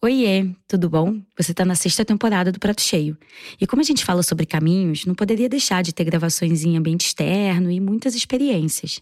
[0.00, 1.20] Oiê, tudo bom?
[1.36, 3.18] Você está na sexta temporada do Prato Cheio.
[3.60, 7.06] E como a gente fala sobre caminhos, não poderia deixar de ter gravações em ambiente
[7.06, 9.00] externo e muitas experiências.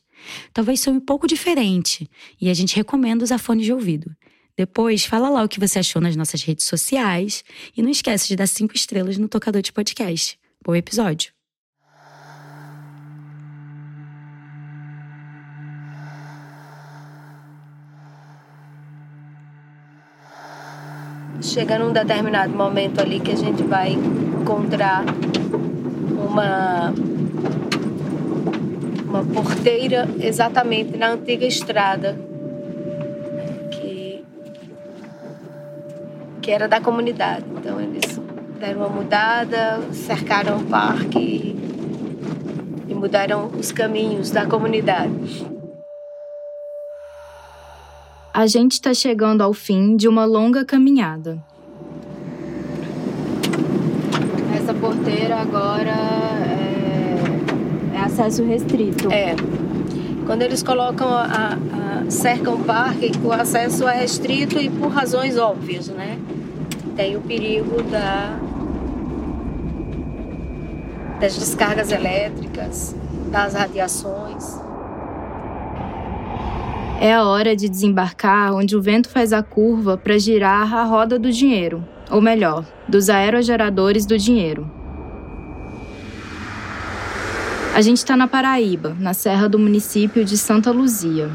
[0.55, 2.09] Talvez seja um pouco diferente,
[2.41, 4.11] e a gente recomenda usar fones de ouvido.
[4.57, 7.45] Depois, fala lá o que você achou nas nossas redes sociais
[7.77, 10.39] e não esquece de dar cinco estrelas no tocador de podcast.
[10.65, 11.36] Bom episódio!
[21.41, 25.05] Chega num determinado momento ali que a gente vai encontrar
[26.31, 26.93] uma
[29.09, 32.17] uma porteira exatamente na antiga estrada
[33.71, 34.25] que
[36.43, 37.45] que era da comunidade.
[37.57, 38.21] Então eles
[38.61, 45.56] deram uma mudada, cercaram o parque e, e mudaram os caminhos da comunidade.
[48.37, 51.43] A gente está chegando ao fim de uma longa caminhada.
[54.55, 55.97] Essa porteira agora
[56.45, 59.11] é, é acesso restrito.
[59.11, 59.35] É.
[60.27, 65.39] Quando eles colocam a, a, cercam o parque, o acesso é restrito e por razões
[65.39, 66.19] óbvias, né?
[66.95, 68.39] Tem o perigo da
[71.19, 72.95] das descargas elétricas,
[73.31, 74.66] das radiações.
[76.99, 81.19] É a hora de desembarcar onde o vento faz a curva para girar a roda
[81.19, 84.71] do dinheiro, ou melhor, dos aerogeradores do dinheiro.
[87.75, 91.31] A gente está na Paraíba, na serra do município de Santa Luzia.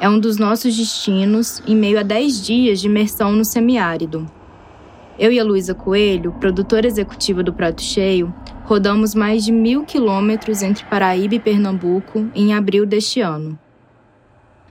[0.00, 4.26] É um dos nossos destinos em meio a 10 dias de imersão no semiárido.
[5.18, 10.62] Eu e a Luísa Coelho, produtora executiva do Prato Cheio, rodamos mais de mil quilômetros
[10.62, 13.58] entre Paraíba e Pernambuco em abril deste ano.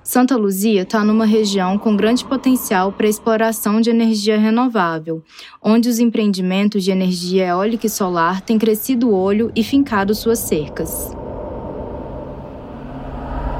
[0.03, 5.23] Santa Luzia está numa região com grande potencial para exploração de energia renovável,
[5.61, 10.39] onde os empreendimentos de energia eólica e solar têm crescido o olho e fincado suas
[10.39, 11.09] cercas.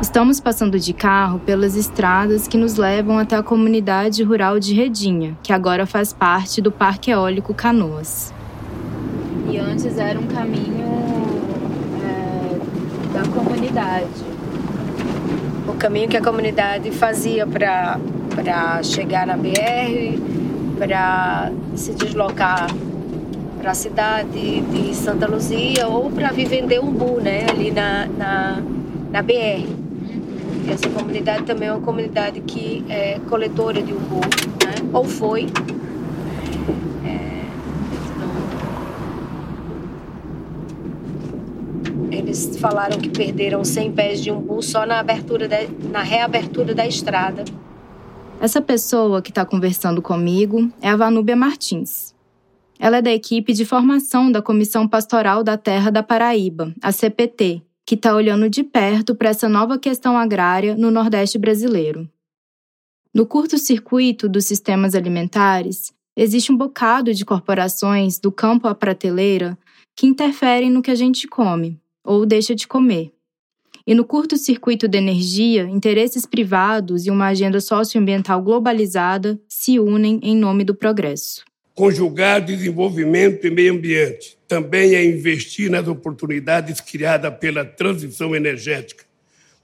[0.02, 5.38] Estamos passando de carro pelas estradas que nos levam até a comunidade rural de Redinha,
[5.42, 8.34] que agora faz parte do Parque Eólico Canoas.
[9.50, 10.88] E antes era um caminho
[12.04, 14.33] é, da comunidade
[15.84, 20.18] caminho que a comunidade fazia para chegar na BR,
[20.78, 22.68] para se deslocar
[23.60, 28.64] para a cidade de Santa Luzia ou para vir vender umbu, né, ali na, na,
[29.12, 29.68] na BR.
[30.72, 34.22] Essa comunidade também é uma comunidade que é coletora de umbu,
[34.64, 35.48] né, ou foi.
[42.14, 45.50] Eles falaram que perderam 100 pés de umbu só na, abertura
[45.92, 47.44] na reabertura da estrada.
[48.40, 52.14] Essa pessoa que está conversando comigo é a Vanúbia Martins.
[52.78, 57.62] Ela é da equipe de formação da Comissão Pastoral da Terra da Paraíba, a CPT,
[57.86, 62.08] que está olhando de perto para essa nova questão agrária no Nordeste brasileiro.
[63.14, 69.58] No curto-circuito dos sistemas alimentares, existe um bocado de corporações do campo à prateleira
[69.96, 73.12] que interferem no que a gente come ou deixa de comer.
[73.86, 80.36] E no curto-circuito da energia, interesses privados e uma agenda socioambiental globalizada se unem em
[80.38, 81.44] nome do progresso.
[81.76, 89.04] Conjugar desenvolvimento e meio ambiente também é investir nas oportunidades criadas pela transição energética,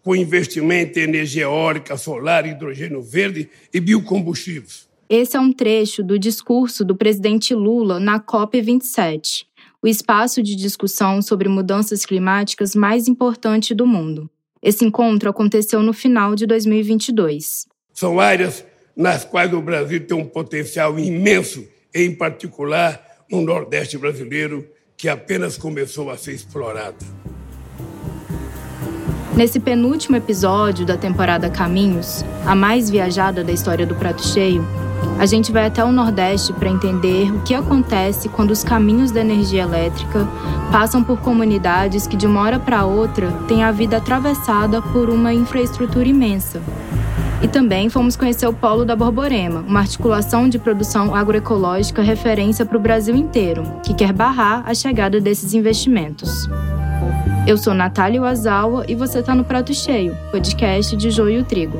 [0.01, 4.89] com investimento em energia eólica, solar, hidrogênio verde e biocombustíveis.
[5.07, 9.45] Esse é um trecho do discurso do presidente Lula na COP27,
[9.81, 14.29] o espaço de discussão sobre mudanças climáticas mais importante do mundo.
[14.61, 17.65] Esse encontro aconteceu no final de 2022.
[17.93, 23.01] São áreas nas quais o Brasil tem um potencial imenso, em particular
[23.31, 24.67] no Nordeste brasileiro,
[24.97, 27.05] que apenas começou a ser explorado.
[29.39, 34.67] Nesse penúltimo episódio da temporada Caminhos, a mais viajada da história do Prato Cheio,
[35.17, 39.21] a gente vai até o Nordeste para entender o que acontece quando os caminhos da
[39.21, 40.27] energia elétrica
[40.73, 45.33] passam por comunidades que, de uma hora para outra, têm a vida atravessada por uma
[45.33, 46.61] infraestrutura imensa.
[47.41, 52.77] E também fomos conhecer o Polo da Borborema, uma articulação de produção agroecológica referência para
[52.77, 56.49] o Brasil inteiro, que quer barrar a chegada desses investimentos.
[57.47, 61.77] Eu sou Natália Wazawa e você está no Prato Cheio, podcast de Joio e Trigo.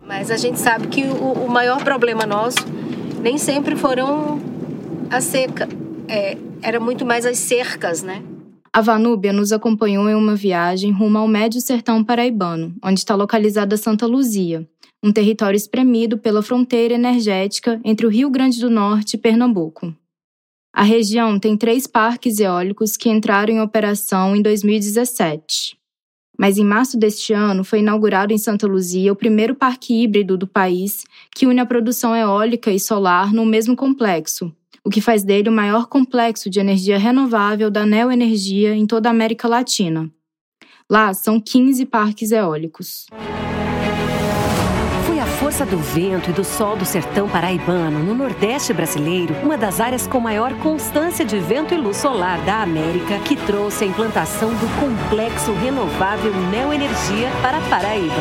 [0.00, 2.58] Mas a gente sabe que o, o maior problema nosso
[3.20, 4.40] nem sempre foram
[5.10, 5.68] a seca,
[6.08, 8.22] é, era muito mais as cercas, né?
[8.72, 13.76] A Vanúbia nos acompanhou em uma viagem rumo ao médio sertão paraibano, onde está localizada
[13.76, 14.68] Santa Luzia,
[15.02, 19.94] um território espremido pela fronteira energética entre o Rio Grande do Norte e Pernambuco.
[20.76, 25.74] A região tem três parques eólicos que entraram em operação em 2017.
[26.38, 30.46] Mas em março deste ano foi inaugurado em Santa Luzia o primeiro parque híbrido do
[30.46, 35.48] país que une a produção eólica e solar no mesmo complexo, o que faz dele
[35.48, 40.12] o maior complexo de energia renovável da Neoenergia em toda a América Latina.
[40.90, 43.06] Lá são 15 parques eólicos
[45.46, 50.04] força do vento e do sol do sertão paraibano, no Nordeste brasileiro, uma das áreas
[50.04, 54.66] com maior constância de vento e luz solar da América, que trouxe a implantação do
[54.80, 58.16] complexo renovável Neoenergia para Paraíba.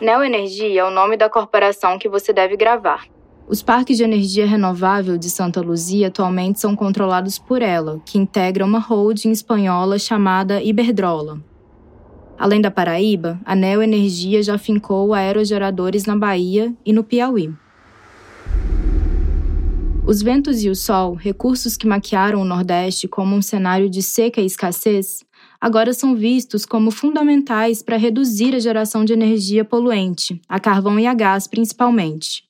[0.00, 3.04] Neoenergia é o nome da corporação que você deve gravar.
[3.46, 8.64] Os parques de energia renovável de Santa Luzia atualmente são controlados por ela, que integra
[8.64, 11.49] uma holding espanhola chamada Iberdrola.
[12.40, 17.52] Além da Paraíba, a Neo Energia já fincou aerogeradores na Bahia e no Piauí.
[20.06, 24.40] Os ventos e o sol, recursos que maquiaram o Nordeste como um cenário de seca
[24.40, 25.22] e escassez,
[25.60, 31.06] agora são vistos como fundamentais para reduzir a geração de energia poluente, a carvão e
[31.06, 32.44] a gás principalmente.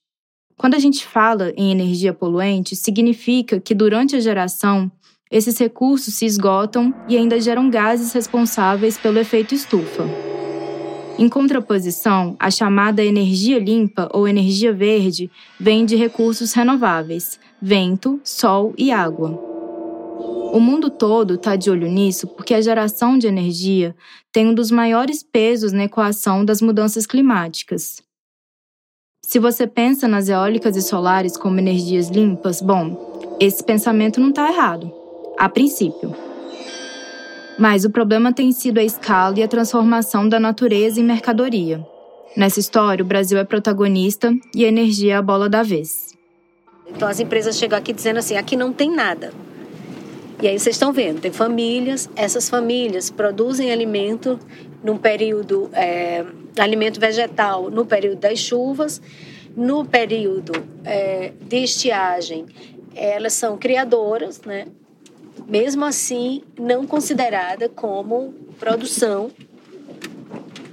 [0.56, 4.88] Quando a gente fala em energia poluente, significa que durante a geração,
[5.30, 10.04] esses recursos se esgotam e ainda geram gases responsáveis pelo efeito estufa.
[11.16, 18.74] Em contraposição, a chamada energia limpa ou energia verde vem de recursos renováveis, vento, sol
[18.76, 19.38] e água.
[20.52, 23.94] O mundo todo está de olho nisso porque a geração de energia
[24.32, 28.02] tem um dos maiores pesos na equação das mudanças climáticas.
[29.22, 34.50] Se você pensa nas eólicas e solares como energias limpas, bom, esse pensamento não está
[34.50, 34.99] errado
[35.38, 36.14] a princípio.
[37.58, 41.84] Mas o problema tem sido a escala e a transformação da natureza em mercadoria.
[42.36, 46.16] Nessa história, o Brasil é protagonista e a energia é a bola da vez.
[46.88, 49.32] Então as empresas chegam aqui dizendo assim: aqui não tem nada.
[50.42, 54.38] E aí vocês estão vendo, tem famílias, essas famílias produzem alimento
[54.82, 56.24] num período, é,
[56.58, 59.02] alimento vegetal no período das chuvas,
[59.54, 60.52] no período
[60.82, 62.46] é, de estiagem,
[62.94, 64.66] elas são criadoras, né?
[65.50, 69.32] Mesmo assim não considerada como produção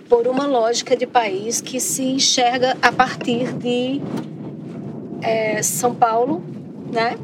[0.08, 4.00] por uma lógica de país que se enxerga a partir de
[5.22, 6.44] é, São Paulo,
[6.94, 7.18] né?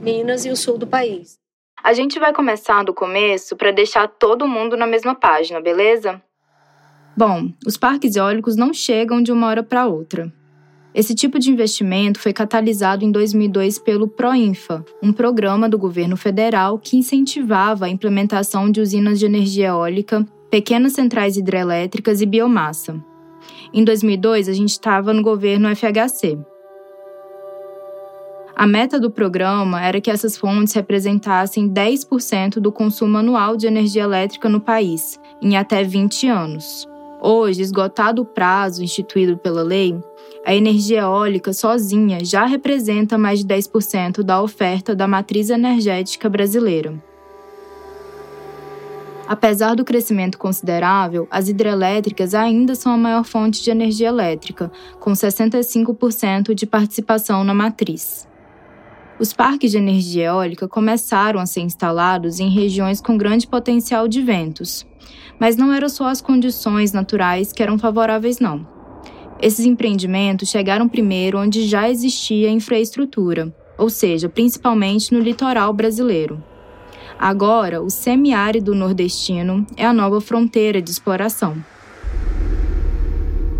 [0.00, 1.38] Minas e o sul do país.
[1.84, 6.22] A gente vai começar do começo para deixar todo mundo na mesma página, beleza?
[7.14, 10.32] Bom, os parques eólicos não chegam de uma hora para outra.
[10.94, 16.78] Esse tipo de investimento foi catalisado em 2002 pelo PROINFA, um programa do governo federal
[16.78, 23.02] que incentivava a implementação de usinas de energia eólica, pequenas centrais hidrelétricas e biomassa.
[23.72, 26.38] Em 2002, a gente estava no governo FHC.
[28.54, 34.02] A meta do programa era que essas fontes representassem 10% do consumo anual de energia
[34.02, 36.86] elétrica no país, em até 20 anos.
[37.24, 39.96] Hoje, esgotado o prazo instituído pela lei,
[40.44, 47.00] a energia eólica sozinha já representa mais de 10% da oferta da matriz energética brasileira.
[49.28, 55.12] Apesar do crescimento considerável, as hidrelétricas ainda são a maior fonte de energia elétrica, com
[55.12, 58.28] 65% de participação na matriz.
[59.20, 64.20] Os parques de energia eólica começaram a ser instalados em regiões com grande potencial de
[64.20, 64.84] ventos,
[65.38, 68.81] mas não eram só as condições naturais que eram favoráveis, não.
[69.42, 76.40] Esses empreendimentos chegaram primeiro onde já existia infraestrutura, ou seja, principalmente no litoral brasileiro.
[77.18, 81.56] Agora, o semiárido nordestino é a nova fronteira de exploração.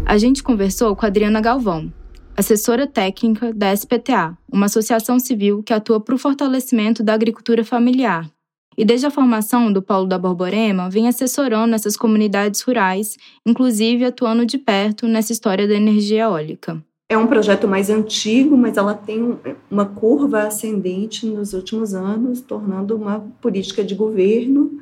[0.07, 1.93] A gente conversou com Adriana Galvão,
[2.37, 8.31] assessora técnica da SPTA, uma associação civil que atua para o fortalecimento da agricultura familiar
[8.76, 14.47] e desde a formação do Polo da Borborema, vem assessorando essas comunidades rurais, inclusive atuando
[14.47, 16.83] de perto nessa história da energia eólica.
[17.09, 19.38] É um projeto mais antigo, mas ela tem
[19.71, 24.81] uma curva ascendente nos últimos anos, tornando uma política de governo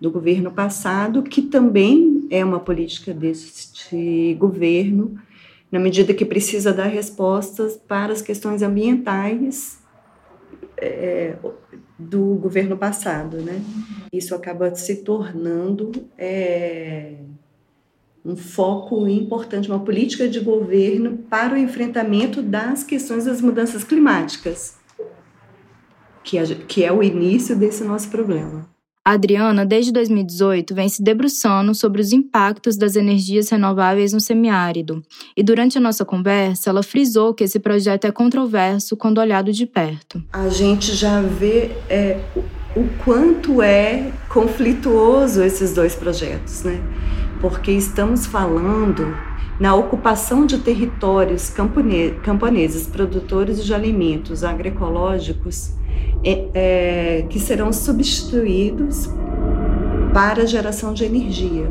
[0.00, 5.18] do governo passado, que também é uma política deste governo,
[5.70, 9.78] na medida que precisa dar respostas para as questões ambientais
[10.76, 11.36] é,
[11.98, 13.62] do governo passado, né?
[14.12, 17.14] Isso acaba se tornando é,
[18.24, 24.76] um foco importante, uma política de governo para o enfrentamento das questões das mudanças climáticas,
[26.22, 28.75] que é, que é o início desse nosso problema.
[29.06, 35.00] A Adriana, desde 2018, vem se debruçando sobre os impactos das energias renováveis no semiárido.
[35.36, 39.64] E durante a nossa conversa, ela frisou que esse projeto é controverso quando olhado de
[39.64, 40.20] perto.
[40.32, 42.18] A gente já vê é,
[42.74, 46.82] o quanto é conflituoso esses dois projetos, né?
[47.40, 49.16] Porque estamos falando
[49.60, 51.48] na ocupação de territórios
[52.24, 55.76] camponeses, produtores de alimentos agroecológicos,
[56.24, 59.08] é, é, que serão substituídos
[60.12, 61.70] para a geração de energia.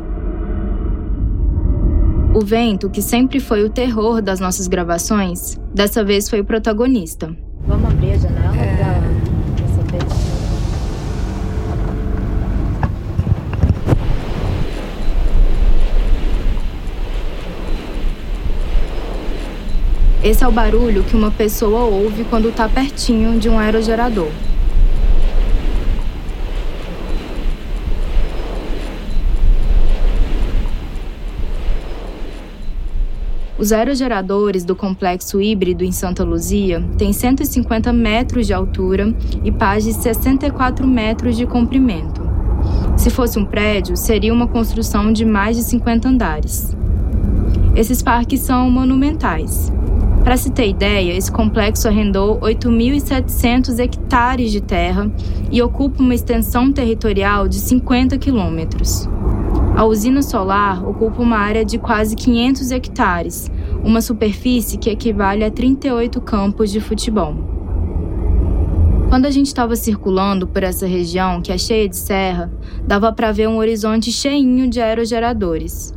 [2.34, 7.34] O vento, que sempre foi o terror das nossas gravações, dessa vez foi o protagonista.
[7.66, 8.76] Vamos abrir a janela é.
[8.76, 9.06] para
[20.26, 24.26] Esse é o barulho que uma pessoa ouve quando está pertinho de um aerogerador.
[33.56, 39.14] Os aerogeradores do complexo híbrido em Santa Luzia têm 150 metros de altura
[39.44, 42.28] e pás de 64 metros de comprimento.
[42.96, 46.76] Se fosse um prédio, seria uma construção de mais de 50 andares.
[47.76, 49.70] Esses parques são monumentais.
[50.26, 55.08] Para se ter ideia, esse complexo arrendou 8.700 hectares de terra
[55.52, 59.08] e ocupa uma extensão territorial de 50 quilômetros.
[59.76, 63.48] A usina solar ocupa uma área de quase 500 hectares,
[63.84, 67.36] uma superfície que equivale a 38 campos de futebol.
[69.08, 72.52] Quando a gente estava circulando por essa região, que é cheia de serra,
[72.84, 75.94] dava para ver um horizonte cheinho de aerogeradores.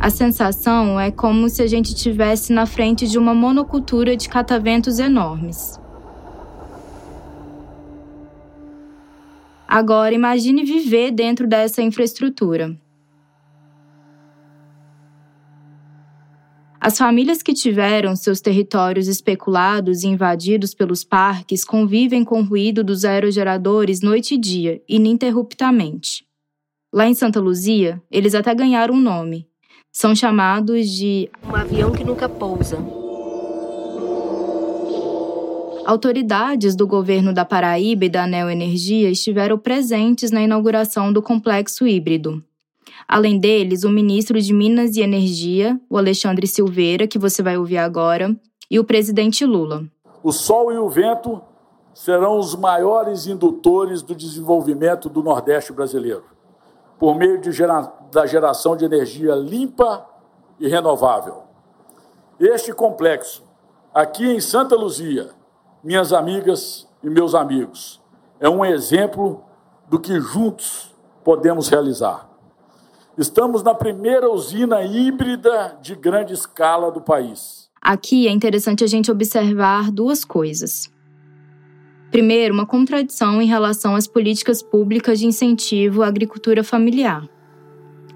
[0.00, 4.98] A sensação é como se a gente estivesse na frente de uma monocultura de cataventos
[4.98, 5.78] enormes.
[9.68, 12.74] Agora imagine viver dentro dessa infraestrutura.
[16.80, 22.82] As famílias que tiveram seus territórios especulados e invadidos pelos parques convivem com o ruído
[22.82, 26.26] dos aerogeradores noite e dia, ininterruptamente.
[26.90, 29.49] Lá em Santa Luzia, eles até ganharam um nome:
[29.92, 32.78] são chamados de um avião que nunca pousa.
[35.84, 41.86] Autoridades do governo da Paraíba e da Anel Energia estiveram presentes na inauguração do complexo
[41.86, 42.42] híbrido.
[43.08, 47.78] Além deles, o ministro de Minas e Energia, o Alexandre Silveira, que você vai ouvir
[47.78, 48.36] agora,
[48.70, 49.84] e o presidente Lula.
[50.22, 51.40] O sol e o vento
[51.92, 56.22] serão os maiores indutores do desenvolvimento do Nordeste brasileiro
[57.00, 60.06] por meio gera, da geração de energia limpa
[60.60, 61.44] e renovável.
[62.38, 63.42] Este complexo,
[63.92, 65.30] aqui em Santa Luzia,
[65.82, 68.02] minhas amigas e meus amigos,
[68.38, 69.42] é um exemplo
[69.88, 72.28] do que juntos podemos realizar.
[73.16, 77.70] Estamos na primeira usina híbrida de grande escala do país.
[77.80, 80.90] Aqui é interessante a gente observar duas coisas.
[82.10, 87.28] Primeiro, uma contradição em relação às políticas públicas de incentivo à agricultura familiar.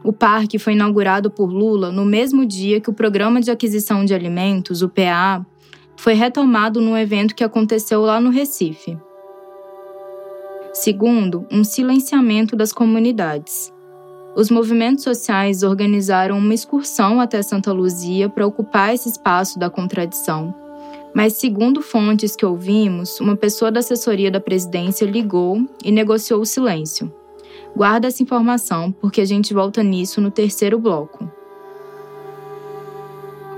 [0.03, 4.13] O parque foi inaugurado por Lula no mesmo dia que o Programa de Aquisição de
[4.13, 5.47] Alimentos, o PA,
[5.97, 8.99] foi retomado num evento que aconteceu lá no Recife.
[10.73, 13.73] Segundo, um silenciamento das comunidades.
[14.37, 20.64] Os movimentos sociais organizaram uma excursão até Santa Luzia para ocupar esse espaço da contradição
[21.15, 26.47] mas, segundo fontes que ouvimos, uma pessoa da assessoria da presidência ligou e negociou o
[26.47, 27.13] silêncio.
[27.77, 31.31] Guarda essa informação, porque a gente volta nisso no terceiro bloco.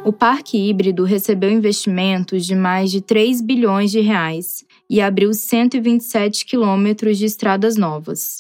[0.05, 6.45] O parque híbrido recebeu investimentos de mais de 3 bilhões de reais e abriu 127
[6.45, 8.39] quilômetros de estradas novas.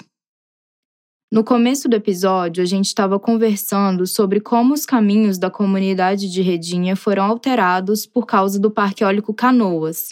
[1.31, 6.41] No começo do episódio, a gente estava conversando sobre como os caminhos da comunidade de
[6.41, 10.11] Redinha foram alterados por causa do Parque Eólico Canoas.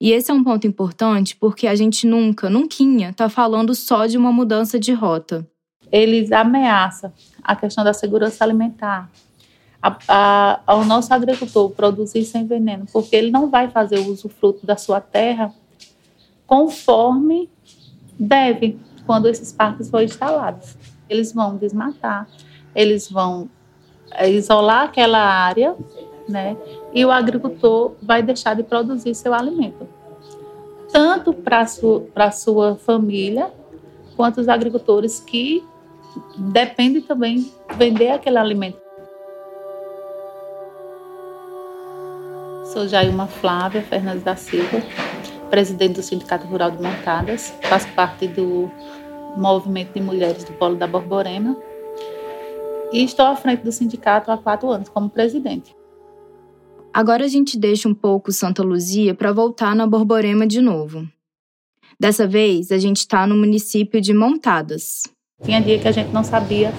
[0.00, 4.18] E esse é um ponto importante porque a gente nunca, nunca está falando só de
[4.18, 5.48] uma mudança de rota.
[5.90, 7.12] Eles ameaçam
[7.44, 9.08] a questão da segurança alimentar,
[9.80, 14.28] a, a, ao nosso agricultor produzir sem veneno, porque ele não vai fazer o uso
[14.28, 15.54] fruto da sua terra
[16.44, 17.48] conforme
[18.18, 20.76] deve quando esses parques forem instalados.
[21.08, 22.26] Eles vão desmatar,
[22.74, 23.48] eles vão
[24.10, 25.76] é, isolar aquela área,
[26.28, 26.56] né?
[26.92, 29.88] E o agricultor vai deixar de produzir seu alimento.
[30.92, 33.50] Tanto para a sua, sua família,
[34.16, 35.64] quanto os agricultores que
[36.36, 38.78] dependem também vender aquele alimento.
[42.72, 44.82] Sou Jailma Flávia Fernandes da Silva,
[45.50, 48.70] presidente do Sindicato Rural de Montadas, faço parte do
[49.36, 51.56] movimento de mulheres do Polo da Borborema
[52.92, 55.74] e estou à frente do sindicato há quatro anos como presidente.
[56.92, 61.06] Agora a gente deixa um pouco Santa Luzia para voltar na Borborema de novo.
[61.98, 65.02] Dessa vez, a gente está no município de Montadas.
[65.42, 66.72] Tinha dia que a gente não sabia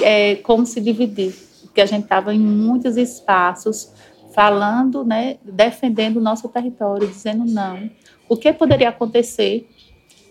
[0.00, 1.32] é, como se dividir,
[1.62, 3.92] porque a gente estava em muitos espaços
[4.32, 7.90] falando, né, defendendo o nosso território, dizendo não.
[8.28, 9.68] O que poderia acontecer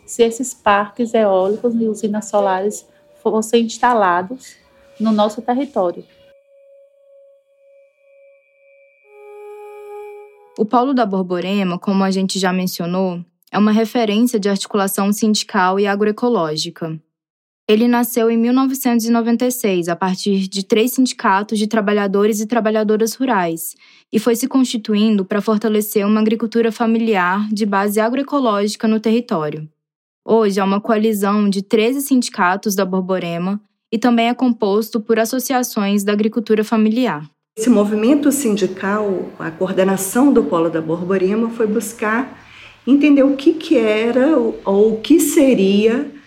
[0.06, 2.88] se esses parques eólicos e usinas solares
[3.22, 4.56] fossem instalados
[5.00, 6.03] no nosso território?
[10.58, 15.79] O Polo da Borborema, como a gente já mencionou, é uma referência de articulação sindical
[15.79, 17.00] e agroecológica.
[17.69, 23.75] Ele nasceu em 1996 a partir de três sindicatos de trabalhadores e trabalhadoras rurais
[24.11, 29.69] e foi se constituindo para fortalecer uma agricultura familiar de base agroecológica no território.
[30.25, 33.61] Hoje é uma coalizão de 13 sindicatos da Borborema
[33.91, 37.29] e também é composto por associações da agricultura familiar.
[37.55, 42.35] Esse movimento sindical, a coordenação do Polo da Borborema, foi buscar
[42.88, 46.17] entender o que, que era ou o que seria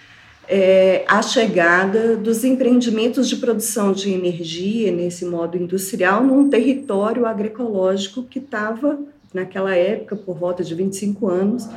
[0.49, 8.25] é, a chegada dos empreendimentos de produção de energia nesse modo industrial num território agroecológico
[8.25, 8.99] que estava,
[9.32, 11.68] naquela época, por volta de 25 anos,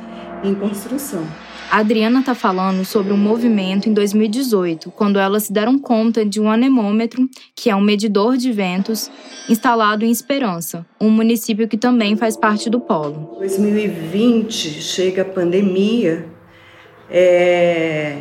[0.44, 1.26] em construção.
[1.70, 6.40] A Adriana está falando sobre um movimento em 2018, quando elas se deram conta de
[6.40, 9.10] um anemômetro, que é um medidor de ventos,
[9.48, 13.32] instalado em Esperança, um município que também faz parte do polo.
[13.36, 16.26] Em 2020 chega a pandemia,
[17.10, 18.18] é,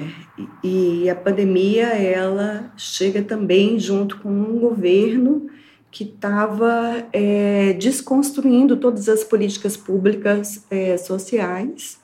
[0.64, 5.50] e a pandemia ela chega também junto com um governo
[5.90, 12.00] que estava é, desconstruindo todas as políticas públicas é, sociais.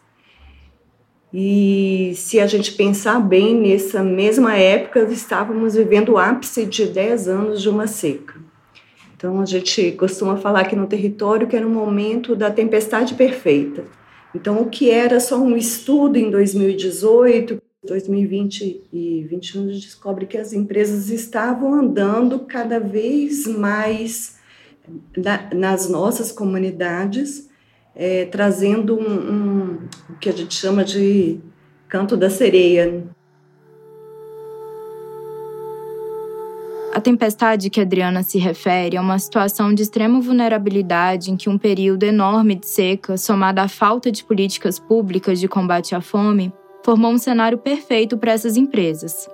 [1.33, 7.27] E se a gente pensar bem, nessa mesma época estávamos vivendo o ápice de 10
[7.27, 8.35] anos de uma seca.
[9.15, 13.83] Então a gente costuma falar aqui no território que era um momento da tempestade perfeita.
[14.33, 20.27] Então o que era só um estudo em 2018 2020 e 2021 a gente descobre
[20.27, 24.39] que as empresas estavam andando cada vez mais
[25.17, 27.49] na, nas nossas comunidades,
[27.95, 31.39] é, trazendo um, um, o que a gente chama de
[31.87, 33.03] canto da sereia.
[36.93, 41.57] A tempestade que Adriana se refere é uma situação de extrema vulnerabilidade em que um
[41.57, 47.11] período enorme de seca, somado à falta de políticas públicas de combate à fome, formou
[47.11, 49.29] um cenário perfeito para essas empresas.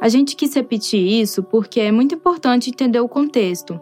[0.00, 3.80] A gente quis repetir isso porque é muito importante entender o contexto.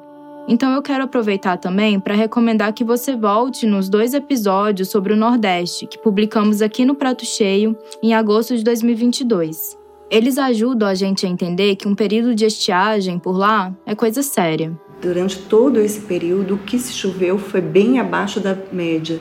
[0.49, 5.17] Então eu quero aproveitar também para recomendar que você volte nos dois episódios sobre o
[5.17, 9.77] Nordeste que publicamos aqui no Prato Cheio em agosto de 2022.
[10.09, 14.23] Eles ajudam a gente a entender que um período de estiagem por lá é coisa
[14.23, 14.73] séria.
[15.03, 19.21] Durante todo esse período, o que se choveu foi bem abaixo da média.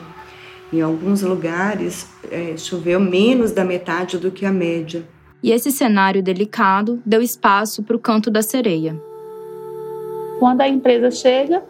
[0.73, 5.07] Em alguns lugares, é, choveu menos da metade do que a média.
[5.41, 8.99] E esse cenário delicado deu espaço para o canto da sereia.
[10.39, 11.63] Quando a empresa chega,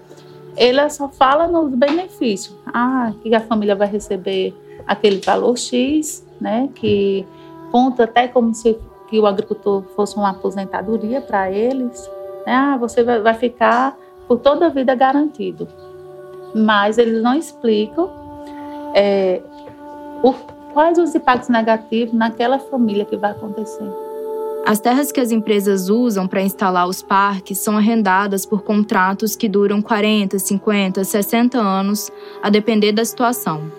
[0.56, 2.56] ela só fala nos benefícios.
[2.68, 4.56] Ah, que a família vai receber
[4.88, 6.70] aquele valor X, né?
[6.74, 7.26] Que
[7.72, 8.78] conta até como se
[9.08, 12.10] que o agricultor fosse uma aposentadoria para eles.
[12.46, 12.54] Né?
[12.54, 13.96] Ah, você vai ficar
[14.28, 15.68] por toda a vida garantido.
[16.56, 18.10] Mas eles não explicam
[18.96, 19.42] é,
[20.24, 20.34] o,
[20.74, 23.84] quais os impactos negativos naquela família que vai acontecer.
[24.66, 29.48] As terras que as empresas usam para instalar os parques são arrendadas por contratos que
[29.48, 32.10] duram 40, 50, 60 anos,
[32.42, 33.72] a depender da situação.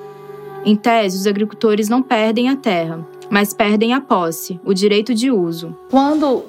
[0.64, 5.28] Em tese, os agricultores não perdem a terra, mas perdem a posse, o direito de
[5.30, 5.76] uso.
[5.90, 6.44] Quando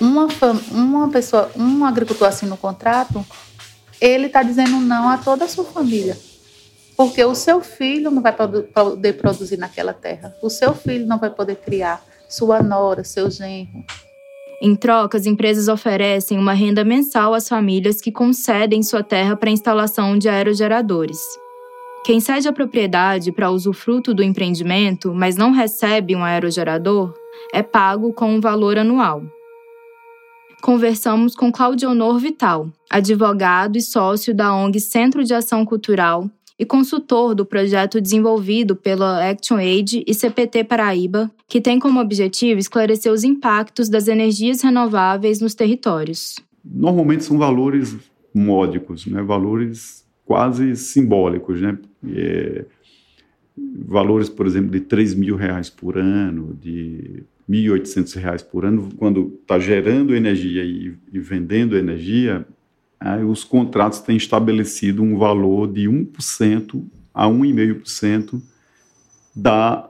[0.00, 0.28] uma,
[0.70, 3.24] uma pessoa, um agricultor assina um contrato,
[4.00, 6.16] ele está dizendo não a toda a sua família.
[6.96, 10.34] Porque o seu filho não vai poder produzir naquela terra.
[10.42, 12.02] O seu filho não vai poder criar.
[12.28, 13.84] Sua nora, seu genro.
[14.60, 19.50] Em troca, as empresas oferecem uma renda mensal às famílias que concedem sua terra para
[19.50, 21.20] instalação de aerogeradores.
[22.04, 27.12] Quem cede a propriedade para usufruto do empreendimento, mas não recebe um aerogerador,
[27.52, 29.22] é pago com um valor anual.
[30.62, 37.34] Conversamos com Claudionor Vital, advogado e sócio da ONG Centro de Ação Cultural, e consultor
[37.34, 43.24] do projeto desenvolvido pela Action Aid e CPT Paraíba, que tem como objetivo esclarecer os
[43.24, 46.36] impactos das energias renováveis nos territórios.
[46.64, 47.96] Normalmente são valores
[48.34, 49.22] módicos, né?
[49.22, 51.60] valores quase simbólicos.
[51.60, 51.78] Né?
[52.14, 52.64] É,
[53.56, 59.38] valores, por exemplo, de 3 mil reais por ano, de 1.800 reais por ano, quando
[59.40, 62.46] está gerando energia e, e vendendo energia,
[63.28, 68.40] os contratos têm estabelecido um valor de 1% a 1,5%
[69.34, 69.88] da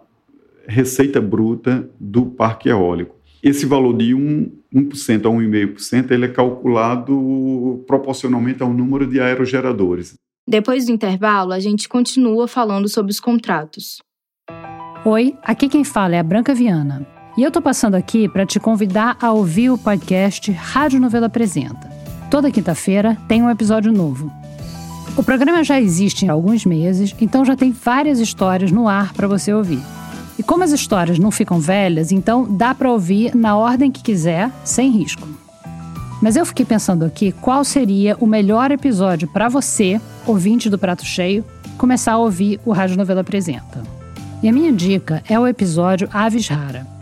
[0.67, 3.17] receita bruta do parque eólico.
[3.43, 10.15] Esse valor de 1, 1% a 1,5% ele é calculado proporcionalmente ao número de aerogeradores.
[10.49, 13.99] Depois do intervalo, a gente continua falando sobre os contratos.
[15.05, 17.07] Oi, aqui quem fala é a Branca Viana.
[17.37, 21.96] E eu tô passando aqui para te convidar a ouvir o podcast Rádio Novela Apresenta.
[22.31, 24.33] Toda quinta-feira tem um episódio novo.
[25.17, 29.29] O programa já existe há alguns meses, então já tem várias histórias no ar para
[29.29, 29.81] você ouvir.
[30.39, 34.51] E como as histórias não ficam velhas, então dá para ouvir na ordem que quiser,
[34.65, 35.27] sem risco.
[36.21, 41.05] Mas eu fiquei pensando aqui qual seria o melhor episódio para você, ouvinte do Prato
[41.05, 41.45] Cheio,
[41.79, 43.83] começar a ouvir o Rádio Novela Apresenta.
[44.43, 46.96] E a minha dica é o episódio Aves Rara.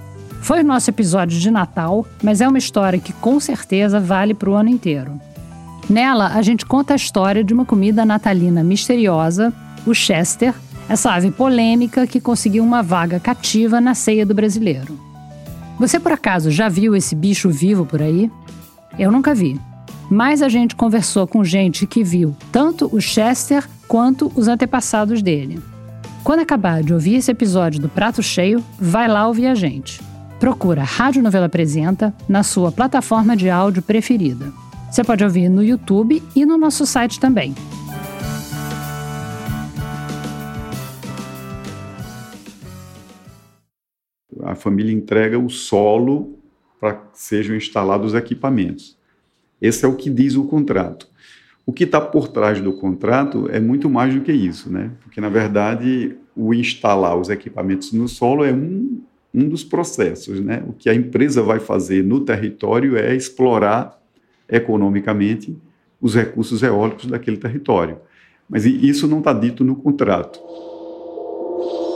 [0.45, 4.51] Foi o nosso episódio de Natal, mas é uma história que com certeza vale para
[4.51, 5.19] o ano inteiro.
[5.89, 9.55] Nela, a gente conta a história de uma comida natalina misteriosa,
[9.87, 10.55] o Chester,
[10.87, 15.01] essa ave polêmica que conseguiu uma vaga cativa na ceia do brasileiro.
[15.79, 18.31] Você por acaso já viu esse bicho vivo por aí?
[18.99, 19.59] Eu nunca vi.
[20.11, 25.59] Mas a gente conversou com gente que viu tanto o Chester quanto os antepassados dele.
[26.23, 30.03] Quando acabar de ouvir esse episódio do Prato Cheio, vai lá ouvir a gente.
[30.45, 34.53] Procura Rádio Novela Apresenta na sua plataforma de áudio preferida.
[34.91, 37.55] Você pode ouvir no YouTube e no nosso site também.
[44.43, 46.39] a família entrega o solo
[46.79, 48.99] para que sejam instalados os equipamentos.
[49.63, 51.09] Esse é o que diz o contrato.
[51.65, 54.91] O que está por trás do contrato é muito mais do que isso, né?
[55.01, 59.03] Porque, na verdade, o instalar os equipamentos no solo é um,
[59.35, 60.63] um dos processos, né?
[60.69, 64.01] O que a empresa vai fazer no território é explorar
[64.49, 65.57] economicamente
[66.01, 67.99] os recursos eólicos daquele território.
[68.49, 70.39] Mas isso não está dito no contrato.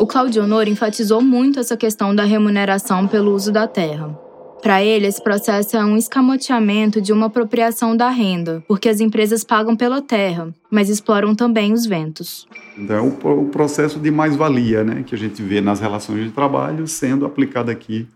[0.01, 4.28] O Claudio Honor enfatizou muito essa questão da remuneração pelo uso da terra.
[4.63, 9.45] Para ele, esse processo é um escamoteamento de uma apropriação da renda, porque as empresas
[9.45, 12.47] pagam pela terra, mas exploram também os ventos.
[12.77, 16.87] Então, é o, processo de mais-valia né, que a gente vê nas relações de trabalho
[16.89, 18.09] sendo aplicado aqui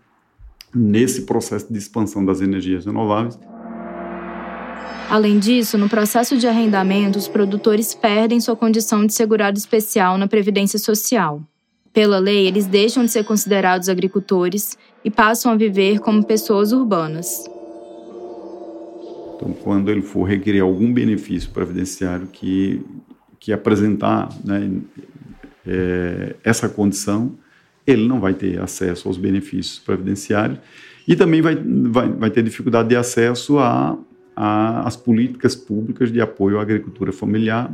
[0.75, 3.39] nesse processo de expansão das energias renováveis.
[5.09, 10.27] Além disso, no processo de arrendamento, os produtores perdem sua condição de segurado especial na
[10.27, 11.41] Previdência Social.
[11.93, 17.45] Pela lei, eles deixam de ser considerados agricultores e passam a viver como pessoas urbanas.
[19.35, 22.81] Então, quando ele for requerer algum benefício previdenciário que,
[23.39, 24.71] que apresentar né,
[25.67, 27.33] é, essa condição,
[27.85, 30.59] ele não vai ter acesso aos benefícios previdenciários
[31.07, 33.57] e também vai, vai, vai ter dificuldade de acesso
[34.35, 37.69] às políticas públicas de apoio à agricultura familiar,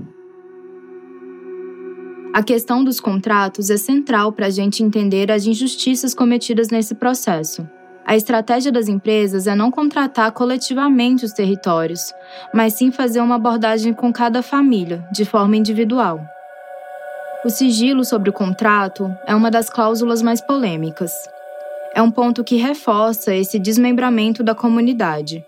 [2.31, 7.67] a questão dos contratos é central para a gente entender as injustiças cometidas nesse processo.
[8.05, 12.13] A estratégia das empresas é não contratar coletivamente os territórios,
[12.53, 16.19] mas sim fazer uma abordagem com cada família, de forma individual.
[17.43, 21.11] O sigilo sobre o contrato é uma das cláusulas mais polêmicas.
[21.93, 25.43] É um ponto que reforça esse desmembramento da comunidade.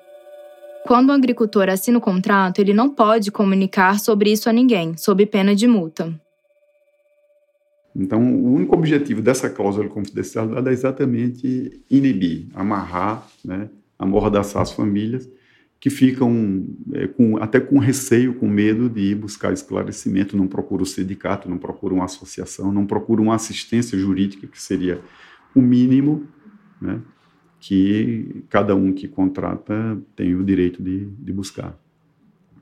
[0.85, 5.25] Quando o agricultor assina o contrato, ele não pode comunicar sobre isso a ninguém, sob
[5.27, 6.11] pena de multa.
[7.95, 14.71] Então, o único objetivo dessa cláusula de confidencialidade é exatamente inibir, amarrar, né, amordaçar as
[14.71, 15.29] famílias
[15.81, 20.83] que ficam é, com, até com receio, com medo de ir buscar esclarecimento, não procuram
[20.83, 25.01] o sindicato, não procuram uma associação, não procuram uma assistência jurídica, que seria
[25.55, 26.27] o mínimo
[26.79, 27.01] né,
[27.59, 31.75] que cada um que contrata tem o direito de, de buscar.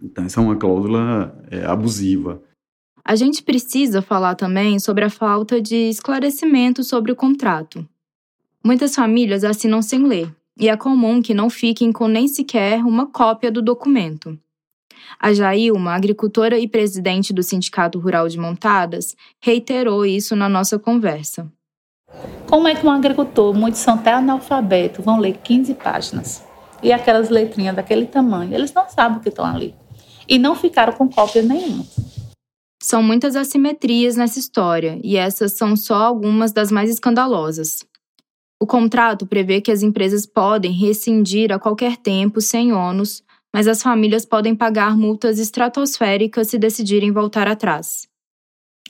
[0.02, 2.42] Então, essa é uma cláusula é, abusiva.
[3.10, 7.84] A gente precisa falar também sobre a falta de esclarecimento sobre o contrato.
[8.64, 13.08] Muitas famílias assinam sem ler, e é comum que não fiquem com nem sequer uma
[13.08, 14.38] cópia do documento.
[15.20, 21.52] A Jailma, agricultora e presidente do Sindicato Rural de Montadas, reiterou isso na nossa conversa.
[22.48, 26.44] Como é que um agricultor, muitos são até analfabetos, vão ler 15 páginas?
[26.84, 29.74] E aquelas letrinhas daquele tamanho, eles não sabem o que estão ali.
[30.28, 31.84] E não ficaram com cópia nenhuma.
[32.82, 37.86] São muitas assimetrias nessa história, e essas são só algumas das mais escandalosas.
[38.62, 43.22] O contrato prevê que as empresas podem rescindir a qualquer tempo, sem ônus,
[43.54, 48.08] mas as famílias podem pagar multas estratosféricas se decidirem voltar atrás.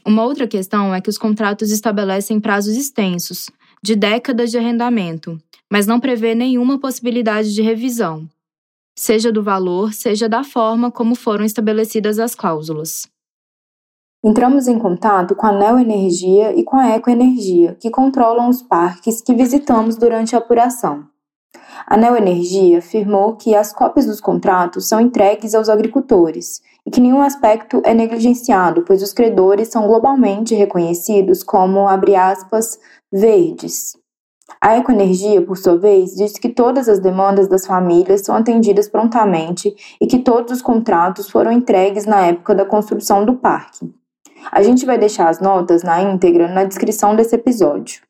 [0.06, 3.50] Uma outra questão é que os contratos estabelecem prazos extensos,
[3.82, 8.28] de décadas de arrendamento, mas não prevê nenhuma possibilidade de revisão,
[8.98, 13.08] seja do valor, seja da forma como foram estabelecidas as cláusulas.
[14.22, 19.34] Entramos em contato com a Neoenergia e com a Ecoenergia, que controlam os parques que
[19.34, 21.06] visitamos durante a apuração.
[21.88, 27.22] A Neoenergia afirmou que as cópias dos contratos são entregues aos agricultores e que nenhum
[27.22, 32.78] aspecto é negligenciado, pois os credores são globalmente reconhecidos como, abre aspas,
[33.10, 33.98] verdes.
[34.60, 39.74] A Ecoenergia, por sua vez, diz que todas as demandas das famílias são atendidas prontamente
[40.02, 43.98] e que todos os contratos foram entregues na época da construção do parque.
[44.52, 48.02] A gente vai deixar as notas na íntegra na descrição desse episódio.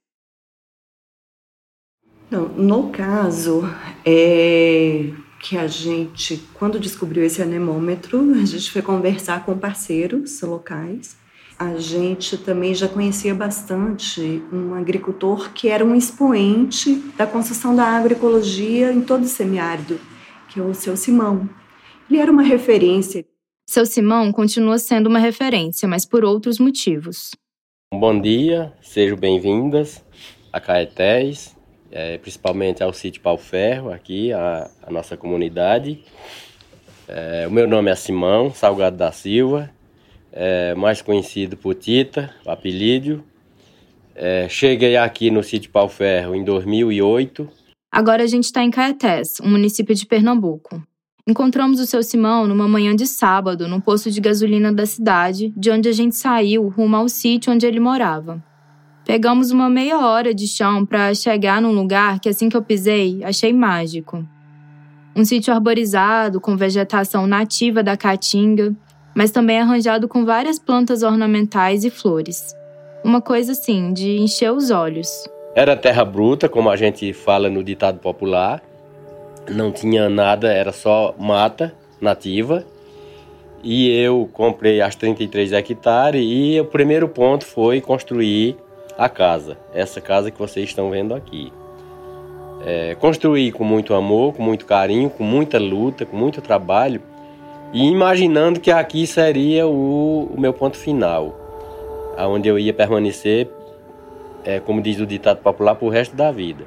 [2.29, 3.63] Não, no caso,
[4.05, 11.17] é que a gente, quando descobriu esse anemômetro, a gente foi conversar com parceiros locais.
[11.57, 17.85] A gente também já conhecia bastante um agricultor que era um expoente da construção da
[17.85, 19.99] agroecologia em todo o semiárido,
[20.49, 21.49] que é o seu Simão.
[22.09, 23.25] Ele era uma referência
[23.69, 27.29] seu Simão continua sendo uma referência, mas por outros motivos.
[27.93, 30.03] Bom dia, sejam bem-vindas
[30.51, 31.55] a Caetés,
[31.91, 36.03] é, principalmente ao sítio Pau Ferro, aqui, a, a nossa comunidade.
[37.07, 39.69] É, o meu nome é Simão Salgado da Silva,
[40.31, 43.23] é, mais conhecido por Tita, o apelido.
[44.15, 47.47] É, cheguei aqui no sítio Pau Ferro em 2008.
[47.91, 50.88] Agora a gente está em Caetés, um município de Pernambuco.
[51.29, 55.69] Encontramos o seu Simão numa manhã de sábado, no posto de gasolina da cidade, de
[55.69, 58.43] onde a gente saiu rumo ao sítio onde ele morava.
[59.05, 63.23] Pegamos uma meia hora de chão para chegar num lugar que, assim que eu pisei,
[63.23, 64.27] achei mágico.
[65.15, 68.75] Um sítio arborizado, com vegetação nativa da caatinga,
[69.13, 72.55] mas também arranjado com várias plantas ornamentais e flores.
[73.03, 75.07] Uma coisa assim, de encher os olhos.
[75.53, 78.63] Era terra bruta, como a gente fala no ditado popular,
[79.49, 82.63] não tinha nada, era só mata nativa.
[83.61, 88.55] E eu comprei as 33 hectares e o primeiro ponto foi construir
[88.97, 91.51] a casa, essa casa que vocês estão vendo aqui.
[92.65, 97.01] É, construí com muito amor, com muito carinho, com muita luta, com muito trabalho
[97.71, 101.35] e imaginando que aqui seria o, o meu ponto final,
[102.17, 103.47] aonde eu ia permanecer,
[104.43, 106.65] é, como diz o ditado popular, para o resto da vida.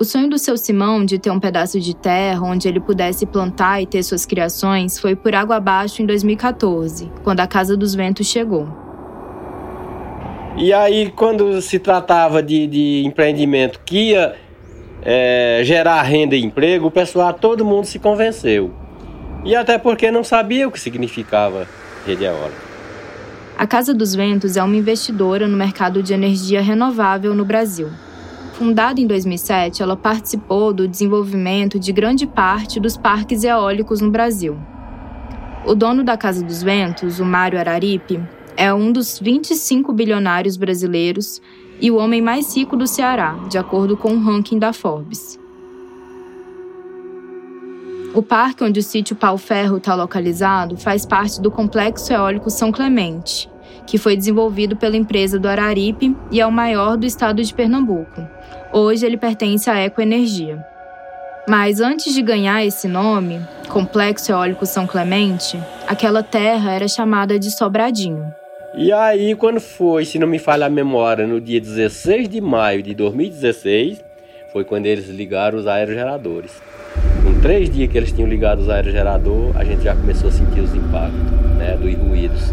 [0.00, 3.82] O sonho do seu Simão de ter um pedaço de terra onde ele pudesse plantar
[3.82, 8.26] e ter suas criações foi por água abaixo em 2014, quando a Casa dos Ventos
[8.26, 8.66] chegou.
[10.56, 14.36] E aí, quando se tratava de, de empreendimento que ia
[15.02, 18.72] é, gerar renda e emprego, o pessoal, todo mundo se convenceu.
[19.44, 21.68] E até porque não sabia o que significava
[22.06, 22.70] rede eólica.
[23.58, 27.90] A Casa dos Ventos é uma investidora no mercado de energia renovável no Brasil.
[28.60, 34.54] Fundada em 2007, ela participou do desenvolvimento de grande parte dos parques eólicos no Brasil.
[35.64, 38.20] O dono da Casa dos Ventos, o Mário Araripe,
[38.58, 41.40] é um dos 25 bilionários brasileiros
[41.80, 45.40] e o homem mais rico do Ceará, de acordo com o ranking da Forbes.
[48.12, 52.70] O parque onde o sítio Pau Ferro está localizado faz parte do Complexo Eólico São
[52.70, 53.48] Clemente,
[53.86, 58.20] que foi desenvolvido pela empresa do Araripe e é o maior do estado de Pernambuco.
[58.72, 60.64] Hoje ele pertence à Ecoenergia.
[61.48, 67.50] Mas antes de ganhar esse nome, Complexo Eólico São Clemente, aquela terra era chamada de
[67.50, 68.32] Sobradinho.
[68.76, 72.80] E aí, quando foi, se não me falha a memória, no dia 16 de maio
[72.80, 74.04] de 2016,
[74.52, 76.52] foi quando eles ligaram os aerogeradores.
[77.24, 80.60] Com três dias que eles tinham ligado os aerogeradores, a gente já começou a sentir
[80.60, 81.20] os impactos
[81.58, 82.52] né, dos ruídos.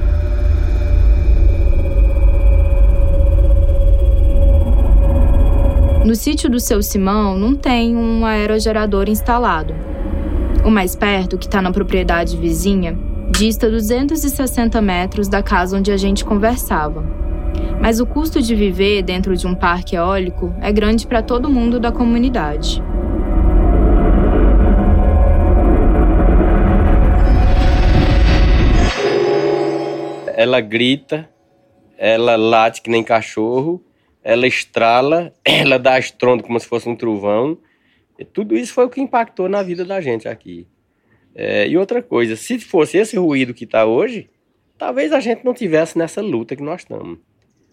[6.07, 9.75] No sítio do seu Simão não tem um aerogerador instalado.
[10.65, 12.97] O mais perto, que está na propriedade vizinha,
[13.29, 17.03] dista 260 metros da casa onde a gente conversava.
[17.81, 21.77] Mas o custo de viver dentro de um parque eólico é grande para todo mundo
[21.77, 22.81] da comunidade.
[30.37, 31.27] Ela grita,
[31.97, 33.83] ela late que nem cachorro
[34.27, 37.57] ela estrala, ela dá estrondo como se fosse um trovão.
[38.19, 40.67] E tudo isso foi o que impactou na vida da gente aqui.
[41.33, 44.29] É, e outra coisa, se fosse esse ruído que está hoje,
[44.77, 47.19] talvez a gente não tivesse nessa luta que nós estamos.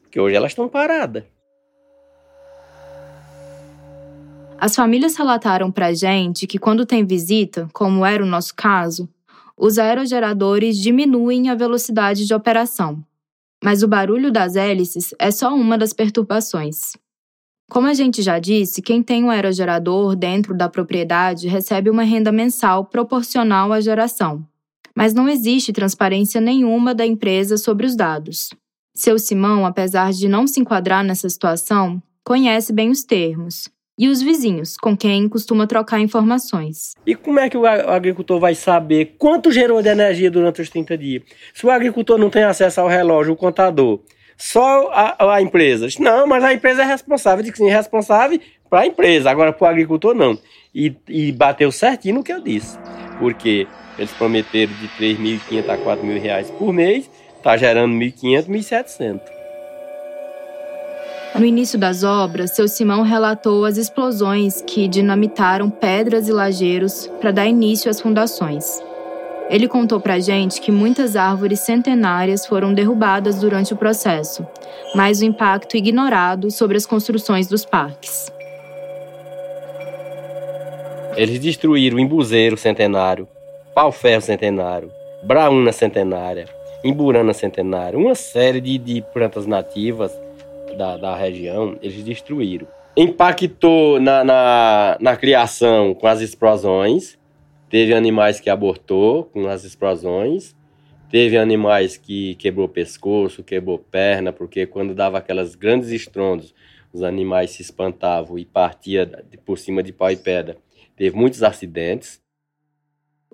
[0.02, 1.24] Porque hoje elas estão paradas.
[4.56, 9.08] As famílias relataram para gente que quando tem visita, como era o nosso caso,
[9.56, 13.04] os aerogeradores diminuem a velocidade de operação.
[13.64, 16.92] Mas o barulho das hélices é só uma das perturbações.
[17.70, 22.30] Como a gente já disse, quem tem um aerogerador dentro da propriedade recebe uma renda
[22.30, 24.46] mensal proporcional à geração.
[24.94, 28.50] Mas não existe transparência nenhuma da empresa sobre os dados.
[28.94, 33.70] Seu Simão, apesar de não se enquadrar nessa situação, conhece bem os termos.
[33.96, 36.94] E os vizinhos, com quem costuma trocar informações.
[37.06, 40.98] E como é que o agricultor vai saber quanto gerou de energia durante os 30
[40.98, 41.22] dias?
[41.54, 44.00] Se o agricultor não tem acesso ao relógio, o contador,
[44.36, 45.86] só a, a empresa.
[46.00, 47.44] Não, mas a empresa é responsável.
[47.44, 50.36] Diz sim, responsável para a empresa, agora para o agricultor não.
[50.74, 52.76] E, e bateu certinho no que eu disse.
[53.20, 59.43] Porque eles prometeram de 3.500 a 4.000 reais por mês, está gerando 1.500, 1.700.
[61.34, 67.32] No início das obras, seu Simão relatou as explosões que dinamitaram pedras e lajeiros para
[67.32, 68.80] dar início às fundações.
[69.50, 74.46] Ele contou pra gente que muitas árvores centenárias foram derrubadas durante o processo,
[74.94, 78.32] mas o impacto ignorado sobre as construções dos parques.
[81.16, 83.26] Eles destruíram o Embuzeiro centenário,
[83.74, 86.46] Pau-Ferro centenário, Braúna centenária,
[86.84, 90.12] Imburana centenária, uma série de, de plantas nativas
[90.74, 92.66] da, da região, eles destruíram.
[92.96, 97.18] Impactou na, na, na criação com as explosões,
[97.68, 100.54] teve animais que abortou com as explosões,
[101.10, 106.54] teve animais que quebrou pescoço, quebrou perna, porque quando dava aquelas grandes estrondos,
[106.92, 110.56] os animais se espantavam e partia por cima de pau e pedra.
[110.96, 112.22] Teve muitos acidentes.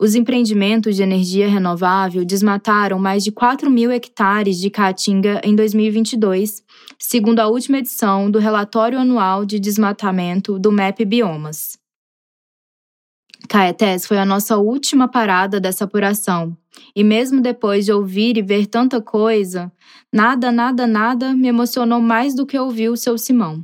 [0.01, 6.65] Os empreendimentos de energia renovável desmataram mais de 4 mil hectares de caatinga em 2022,
[6.99, 11.79] segundo a última edição do Relatório Anual de Desmatamento do MEP Biomas.
[13.47, 16.57] Caetés foi a nossa última parada dessa apuração,
[16.97, 19.71] e mesmo depois de ouvir e ver tanta coisa,
[20.11, 23.63] nada, nada, nada me emocionou mais do que ouvir o seu Simão.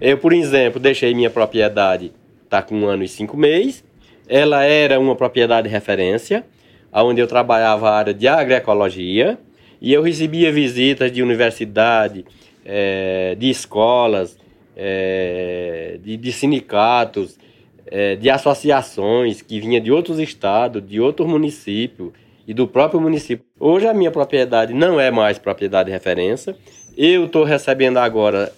[0.00, 2.12] Eu, por exemplo, deixei minha propriedade,
[2.44, 3.83] está com um ano e cinco meses,
[4.28, 6.44] ela era uma propriedade de referência,
[6.92, 9.38] onde eu trabalhava a área de agroecologia
[9.80, 12.24] e eu recebia visitas de universidade,
[12.64, 14.38] é, de escolas,
[14.76, 17.38] é, de, de, sindicatos,
[17.86, 22.12] é, de associações que vinha de outros estados, de outros municípios
[22.46, 23.44] e do próprio município.
[23.58, 26.56] Hoje a minha propriedade não é mais propriedade de referência.
[26.96, 28.52] Eu estou recebendo agora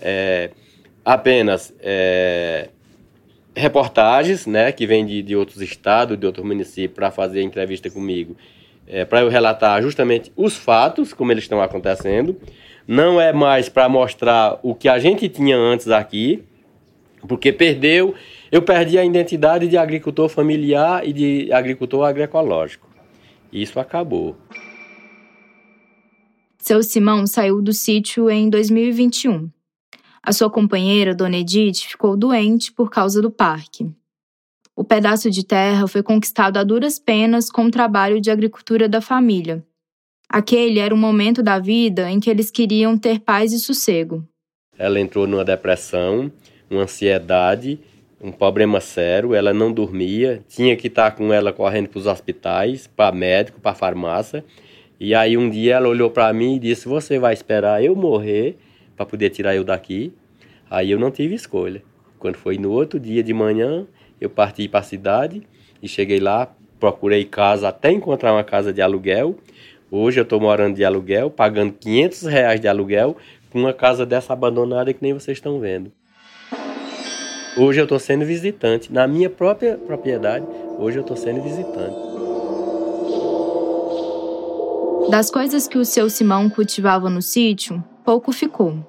[1.05, 1.75] apenas
[3.57, 8.37] reportagens, né, que vêm de, de outros estados, de outros municípios, para fazer entrevista comigo,
[8.87, 12.37] é, para eu relatar justamente os fatos, como eles estão acontecendo.
[12.87, 16.45] Não é mais para mostrar o que a gente tinha antes aqui,
[17.27, 18.15] porque perdeu,
[18.53, 22.87] eu perdi a identidade de agricultor familiar e de agricultor agroecológico.
[23.53, 24.37] Isso acabou.
[26.59, 29.56] Seu Simão saiu do sítio em 2021
[30.27, 33.89] a sua companheira, Dona Edith, ficou doente por causa do parque.
[34.75, 39.01] O pedaço de terra foi conquistado a duras penas com o trabalho de agricultura da
[39.01, 39.65] família.
[40.29, 44.27] Aquele era o momento da vida em que eles queriam ter paz e sossego.
[44.77, 46.31] Ela entrou numa depressão,
[46.69, 47.79] uma ansiedade,
[48.21, 49.33] um problema sério.
[49.33, 53.77] Ela não dormia, tinha que estar com ela correndo para os hospitais, para médico, para
[53.77, 54.45] farmácia.
[54.99, 58.59] E aí um dia ela olhou para mim e disse: Você vai esperar eu morrer
[58.97, 60.13] para poder tirar eu daqui.
[60.71, 61.83] Aí eu não tive escolha.
[62.19, 63.87] Quando foi no outro dia de manhã,
[64.21, 65.43] eu parti para a cidade
[65.83, 69.37] e cheguei lá, procurei casa até encontrar uma casa de aluguel.
[69.91, 73.17] Hoje eu estou morando de aluguel, pagando 500 reais de aluguel
[73.51, 75.93] com uma casa dessa abandonada que nem vocês estão vendo.
[77.57, 78.93] Hoje eu estou sendo visitante.
[78.93, 80.45] Na minha própria propriedade,
[80.79, 81.97] hoje eu estou sendo visitante.
[85.11, 88.87] Das coisas que o seu Simão cultivava no sítio, pouco ficou.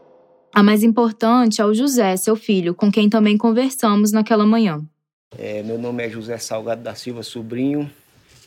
[0.53, 4.85] A mais importante é o José, seu filho, com quem também conversamos naquela manhã.
[5.35, 7.91] É, meu nome é José Salgado da Silva Sobrinho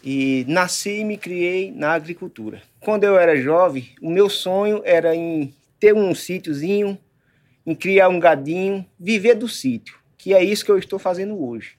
[0.05, 2.63] e nasci e me criei na agricultura.
[2.79, 6.97] Quando eu era jovem, o meu sonho era em ter um sítiozinho,
[7.67, 11.73] em criar um gadinho, viver do sítio, que é isso que eu estou fazendo hoje.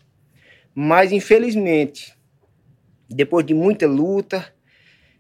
[0.76, 2.14] Mas infelizmente,
[3.10, 4.54] depois de muita luta,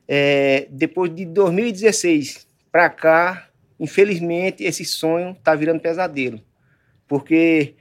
[0.05, 3.47] é, depois de 2016 para cá,
[3.81, 6.39] infelizmente, esse sonho está virando pesadelo,
[7.07, 7.73] porque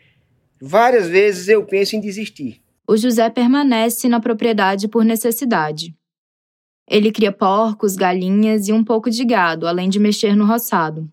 [0.59, 2.63] várias vezes eu penso em desistir.
[2.89, 5.95] O José permanece na propriedade por necessidade.
[6.89, 11.09] Ele cria porcos, galinhas e um pouco de gado, além de mexer no roçado.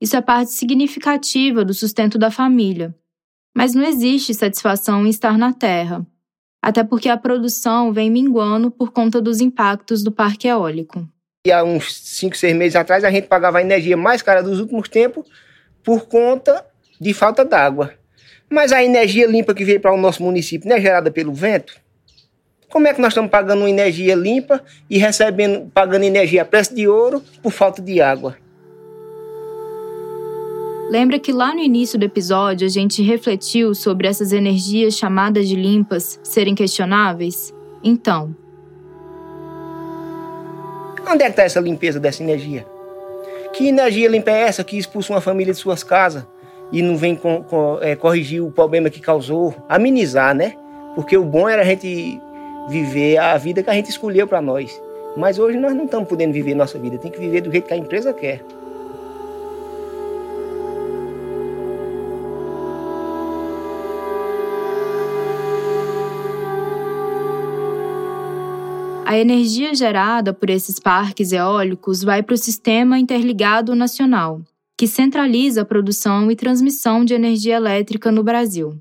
[0.00, 2.94] Isso é parte significativa do sustento da família.
[3.54, 6.04] Mas não existe satisfação em estar na terra,
[6.60, 11.08] até porque a produção vem minguando por conta dos impactos do parque eólico.
[11.46, 14.60] E há uns 5, 6 meses atrás, a gente pagava a energia mais cara dos
[14.60, 15.24] últimos tempos
[15.82, 16.62] por conta
[17.00, 17.94] de falta d'água.
[18.50, 21.72] Mas a energia limpa que veio para o nosso município não é gerada pelo vento?
[22.68, 26.74] Como é que nós estamos pagando uma energia limpa e recebendo, pagando energia a preço
[26.74, 28.36] de ouro por falta de água?
[30.90, 35.56] Lembra que lá no início do episódio a gente refletiu sobre essas energias chamadas de
[35.56, 37.54] limpas serem questionáveis?
[37.82, 38.36] Então,
[41.10, 42.64] Onde é que está essa limpeza dessa energia?
[43.52, 46.24] Que energia limpa é essa que expulsa uma família de suas casas
[46.70, 47.18] e não vem
[47.80, 49.52] é, corrigir o problema que causou?
[49.68, 50.54] Amenizar, né?
[50.94, 52.20] Porque o bom era a gente
[52.68, 54.80] viver a vida que a gente escolheu para nós.
[55.16, 57.74] Mas hoje nós não estamos podendo viver nossa vida, tem que viver do jeito que
[57.74, 58.40] a empresa quer.
[69.10, 74.40] A energia gerada por esses parques eólicos vai para o Sistema Interligado Nacional,
[74.78, 78.80] que centraliza a produção e transmissão de energia elétrica no Brasil.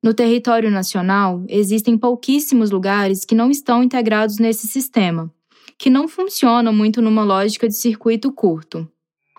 [0.00, 5.28] No território nacional, existem pouquíssimos lugares que não estão integrados nesse sistema,
[5.76, 8.88] que não funcionam muito numa lógica de circuito curto.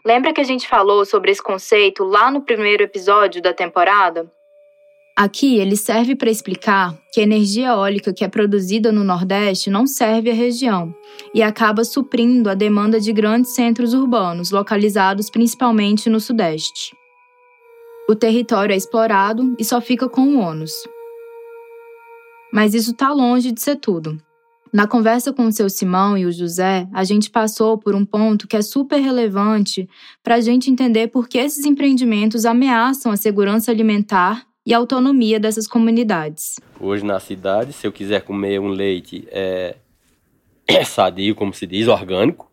[0.06, 4.30] Lembra que a gente falou sobre esse conceito lá no primeiro episódio da temporada?
[5.20, 9.86] Aqui ele serve para explicar que a energia eólica que é produzida no Nordeste não
[9.86, 10.96] serve à região
[11.36, 16.96] e acaba suprindo a demanda de grandes centros urbanos, localizados principalmente no Sudeste.
[18.08, 20.72] O território é explorado e só fica com o ônus.
[22.54, 24.18] Mas isso está longe de ser tudo.
[24.72, 28.48] Na conversa com o seu Simão e o José, a gente passou por um ponto
[28.48, 29.86] que é super relevante
[30.24, 35.40] para a gente entender por que esses empreendimentos ameaçam a segurança alimentar e a autonomia
[35.40, 36.60] dessas comunidades.
[36.80, 39.76] Hoje na cidade, se eu quiser comer um leite é,
[40.68, 42.52] é sadio, como se diz, orgânico,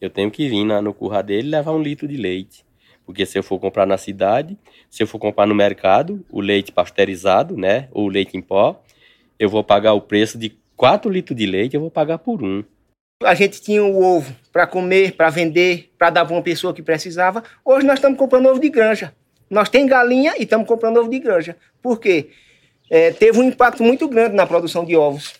[0.00, 2.64] eu tenho que vir na, no curra dele e levar um litro de leite.
[3.04, 4.56] Porque se eu for comprar na cidade,
[4.88, 8.80] se eu for comprar no mercado, o leite pasteurizado, né, ou o leite em pó,
[9.36, 12.62] eu vou pagar o preço de 4 litros de leite, eu vou pagar por um.
[13.24, 16.82] A gente tinha o ovo para comer, para vender, para dar para uma pessoa que
[16.82, 17.42] precisava.
[17.64, 19.12] Hoje nós estamos comprando ovo de granja.
[19.48, 21.56] Nós tem galinha e estamos comprando ovo de granja.
[21.80, 22.30] Por quê?
[22.90, 25.34] É, teve um impacto muito grande na produção de ovos.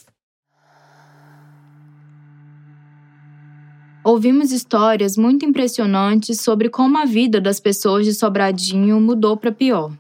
[4.05, 9.93] Ouvimos histórias muito impressionantes sobre como a vida das pessoas de Sobradinho mudou para pior.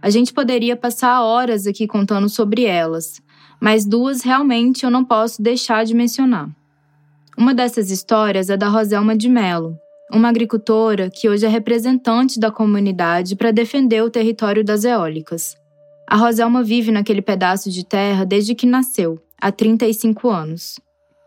[0.00, 3.20] A gente poderia passar horas aqui contando sobre elas,
[3.60, 6.48] mas duas realmente eu não posso deixar de mencionar.
[7.36, 9.76] Uma dessas histórias é da Roselma de Melo,
[10.12, 15.56] uma agricultora que hoje é representante da comunidade para defender o território das eólicas.
[16.06, 20.80] A Roselma vive naquele pedaço de terra desde que nasceu, há 35 anos.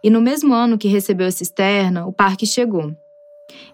[0.03, 2.93] E no mesmo ano que recebeu a cisterna, o parque chegou.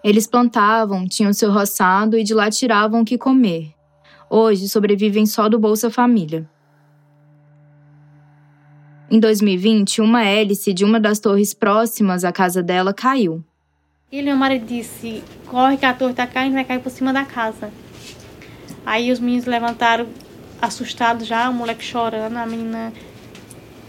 [0.04, 3.72] Eles plantavam, tinham seu roçado e de lá tiravam o que comer.
[4.30, 6.48] Hoje sobrevivem só do Bolsa Família.
[9.10, 13.44] Em 2020, uma hélice de uma das torres próximas à casa dela caiu.
[14.12, 17.24] E meu marido disse: corre que a torre tá caindo, vai cair por cima da
[17.24, 17.70] casa.
[18.84, 20.08] Aí os meninos levantaram
[20.60, 22.92] assustados já, o moleque chorando, a menina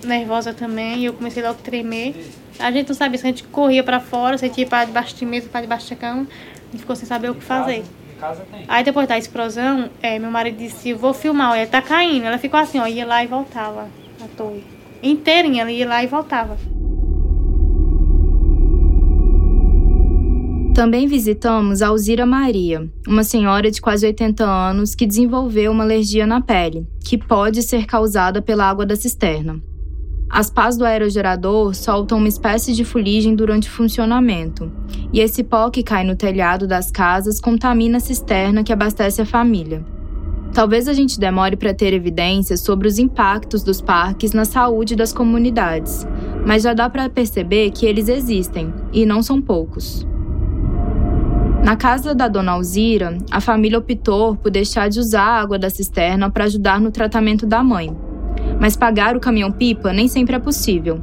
[0.03, 2.15] nervosa também, e eu comecei logo a tremer.
[2.59, 4.85] A gente não sabia se a gente corria para fora, se a gente ia para
[4.85, 6.27] debaixo de mesa, para debaixo da cama.
[6.29, 7.83] A gente ficou sem saber o que fazer.
[8.67, 12.25] Aí depois da explosão, é, meu marido disse, vou filmar, ela tá caindo.
[12.25, 13.89] Ela ficou assim, ó, ia lá e voltava
[14.23, 14.63] a torre.
[15.01, 16.59] Inteirinha, ela ia lá e voltava.
[20.73, 26.25] Também visitamos a Alzira Maria, uma senhora de quase 80 anos que desenvolveu uma alergia
[26.25, 29.61] na pele, que pode ser causada pela água da cisterna.
[30.29, 34.71] As pás do aerogerador soltam uma espécie de fuligem durante o funcionamento,
[35.11, 39.25] e esse pó que cai no telhado das casas contamina a cisterna que abastece a
[39.25, 39.83] família.
[40.53, 45.11] Talvez a gente demore para ter evidências sobre os impactos dos parques na saúde das
[45.11, 46.07] comunidades,
[46.47, 50.09] mas já dá para perceber que eles existem, e não são poucos.
[51.63, 55.69] Na casa da dona Alzira, a família optou por deixar de usar a água da
[55.69, 57.95] cisterna para ajudar no tratamento da mãe,
[58.59, 60.99] mas pagar o caminhão-pipa nem sempre é possível.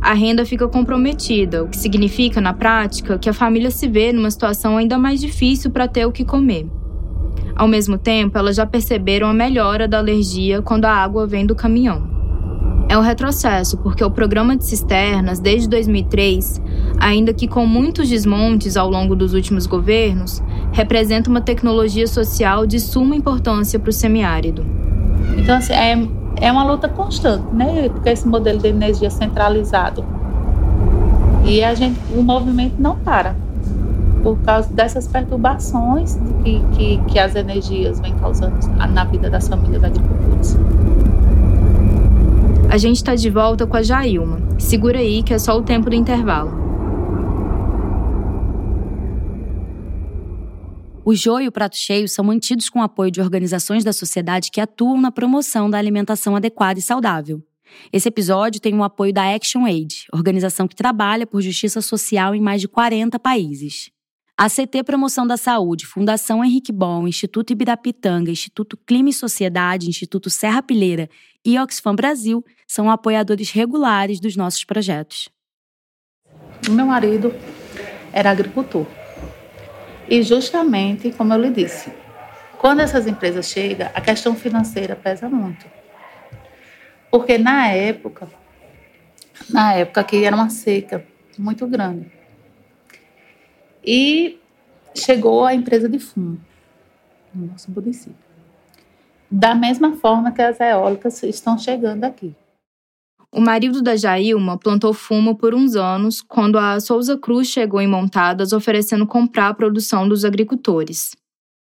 [0.00, 4.30] A renda fica comprometida, o que significa, na prática, que a família se vê numa
[4.30, 6.66] situação ainda mais difícil para ter o que comer.
[7.54, 11.54] Ao mesmo tempo, elas já perceberam a melhora da alergia quando a água vem do
[11.54, 12.21] caminhão.
[12.92, 16.60] É um retrocesso, porque o programa de cisternas, desde 2003,
[17.00, 22.78] ainda que com muitos desmontes ao longo dos últimos governos, representa uma tecnologia social de
[22.78, 24.62] suma importância para o semiárido.
[25.38, 26.06] Então, assim, é
[26.38, 27.88] é uma luta constante, né?
[27.88, 30.04] Porque esse modelo de energia centralizado
[31.46, 33.34] E a gente, o movimento não para
[34.22, 38.54] por causa dessas perturbações que, que, que as energias vêm causando
[38.92, 40.58] na vida das famílias agricultores.
[42.72, 44.38] A gente está de volta com a Jailma.
[44.58, 46.50] Segura aí que é só o tempo do intervalo.
[51.04, 54.50] O joio e o prato cheio são mantidos com o apoio de organizações da sociedade
[54.50, 57.42] que atuam na promoção da alimentação adequada e saudável.
[57.92, 62.40] Esse episódio tem o apoio da Action Aid, organização que trabalha por justiça social em
[62.40, 63.90] mais de 40 países.
[64.42, 70.28] A CT Promoção da Saúde, Fundação Henrique Bom, Instituto Ibirapitanga, Instituto Clima e Sociedade, Instituto
[70.28, 71.08] Serra Pileira
[71.44, 75.28] e Oxfam Brasil são apoiadores regulares dos nossos projetos.
[76.68, 77.32] Meu marido
[78.12, 78.84] era agricultor.
[80.08, 81.92] E justamente, como eu lhe disse,
[82.58, 85.64] quando essas empresas chegam, a questão financeira pesa muito.
[87.12, 88.28] Porque na época,
[89.48, 91.06] na época que era uma seca
[91.38, 92.21] muito grande.
[93.84, 94.38] E
[94.94, 96.40] chegou a empresa de fumo
[97.34, 98.16] no nosso município.
[99.30, 102.34] Da mesma forma que as eólicas estão chegando aqui.
[103.34, 107.86] O marido da Jailma plantou fumo por uns anos quando a Souza Cruz chegou em
[107.86, 111.16] Montadas oferecendo comprar a produção dos agricultores.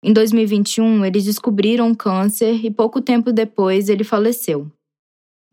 [0.00, 4.70] Em 2021, eles descobriram um câncer e pouco tempo depois ele faleceu.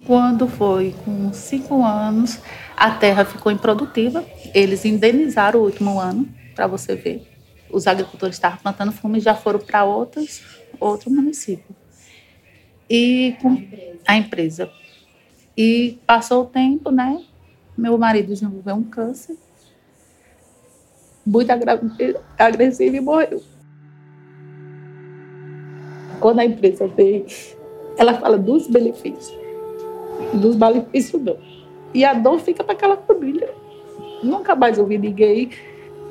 [0.05, 2.39] Quando foi com cinco anos,
[2.77, 4.23] a terra ficou improdutiva.
[4.53, 7.27] Eles indenizaram o último ano, para você ver.
[7.69, 10.43] Os agricultores estavam plantando fumo e já foram para outros,
[10.79, 11.75] outro município.
[12.89, 13.57] E com
[14.05, 14.69] a empresa
[15.57, 17.23] e passou o tempo, né?
[17.77, 19.37] Meu marido desenvolveu um câncer
[21.25, 21.49] muito
[22.37, 23.41] agressivo e morreu.
[26.19, 27.25] Quando a empresa veio,
[27.97, 29.33] ela fala dos benefícios.
[30.33, 31.37] Dos malefícios não.
[31.93, 33.53] E a dor fica para aquela família.
[34.23, 35.49] Nunca mais ouvi ninguém,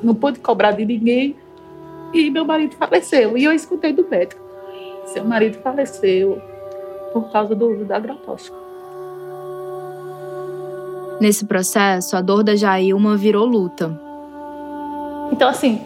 [0.02, 1.36] não pude cobrar de ninguém.
[2.12, 3.36] E meu marido faleceu.
[3.36, 4.40] E eu escutei do médico.
[5.06, 6.40] Seu marido faleceu
[7.12, 8.56] por causa do uso do agrotóxico.
[11.20, 13.98] Nesse processo, a dor da Jailma virou luta.
[15.30, 15.80] Então, assim,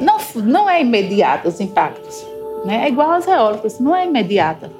[0.00, 2.24] não, não é imediato os impactos.
[2.64, 2.84] Né?
[2.84, 4.70] É igual às eólicas, não é imediata.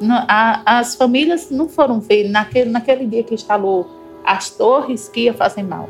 [0.00, 3.86] Não, a, as famílias não foram ver naquele, naquele dia que instalou
[4.24, 5.88] as torres que ia fazer mal.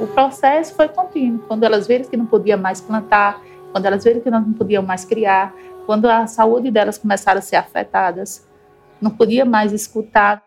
[0.00, 1.40] O processo foi contínuo.
[1.46, 3.42] Quando elas viram que não podiam mais plantar,
[3.72, 5.54] quando elas viram que não podiam mais criar,
[5.86, 8.46] quando a saúde delas começaram a ser afetadas,
[9.00, 10.42] não podia mais escutar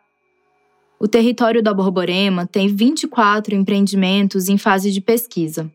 [1.01, 5.67] o território da Borborema tem 24 empreendimentos em fase de pesquisa.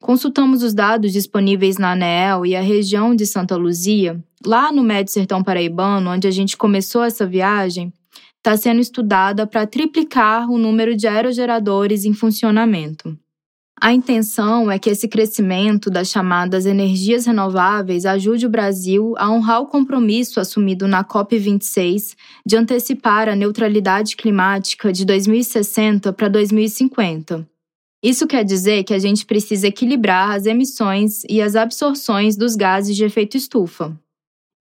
[0.00, 5.12] Consultamos os dados disponíveis na ANEEL e a região de Santa Luzia, lá no Médio
[5.12, 7.92] Sertão Paraibano, onde a gente começou essa viagem,
[8.44, 13.18] está sendo estudada para triplicar o número de aerogeradores em funcionamento.
[13.80, 19.62] A intenção é que esse crescimento das chamadas energias renováveis ajude o Brasil a honrar
[19.62, 22.14] o compromisso assumido na COP26
[22.44, 27.48] de antecipar a neutralidade climática de 2060 para 2050.
[28.02, 32.94] Isso quer dizer que a gente precisa equilibrar as emissões e as absorções dos gases
[32.94, 33.98] de efeito estufa.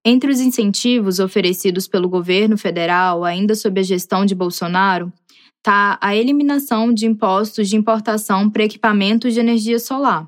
[0.06, 5.12] Entre os incentivos oferecidos pelo governo federal, ainda sob a gestão de Bolsonaro,
[5.58, 10.28] está a eliminação de impostos de importação para equipamentos de energia solar,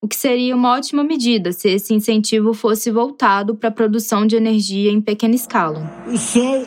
[0.00, 4.36] o que seria uma ótima medida se esse incentivo fosse voltado para a produção de
[4.36, 6.02] energia em pequena escala.
[6.06, 6.66] O sol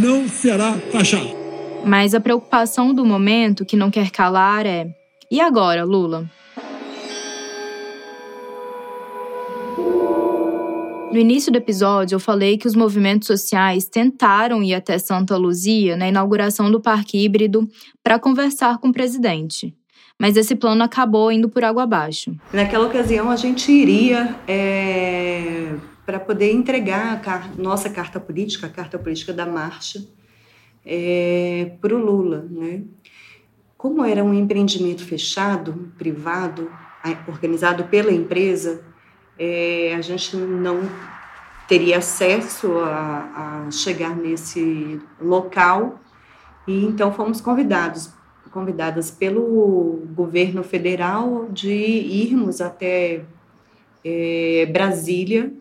[0.00, 1.28] não será taxado.
[1.84, 4.88] Mas a preocupação do momento que não quer calar é:
[5.30, 6.26] e agora, Lula?
[11.14, 15.96] No início do episódio, eu falei que os movimentos sociais tentaram ir até Santa Luzia
[15.96, 17.68] na inauguração do parque híbrido
[18.02, 19.72] para conversar com o presidente.
[20.18, 22.34] Mas esse plano acabou indo por água abaixo.
[22.52, 28.98] Naquela ocasião, a gente iria é, para poder entregar a nossa carta política, a carta
[28.98, 30.04] política da marcha,
[30.84, 32.44] é, para o Lula.
[32.50, 32.82] Né?
[33.78, 36.68] Como era um empreendimento fechado, privado,
[37.28, 38.82] organizado pela empresa,
[39.38, 40.80] é, a gente não
[41.68, 45.98] teria acesso a, a, chegar nesse local
[46.66, 48.12] e então fomos convidados
[48.50, 53.24] convidadas pelo governo federal de irmos até
[54.04, 55.52] é, Brasília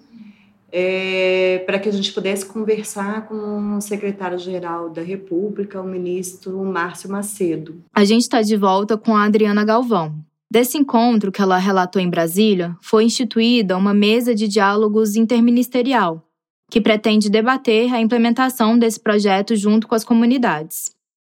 [0.75, 7.11] é, para que a gente pudesse conversar com o secretário-geral da República, o ministro Márcio
[7.11, 7.83] Macedo.
[7.93, 10.15] A gente está de volta com a Adriana Galvão,
[10.53, 16.21] Desse encontro que ela relatou em Brasília, foi instituída uma mesa de diálogos interministerial,
[16.69, 20.91] que pretende debater a implementação desse projeto junto com as comunidades.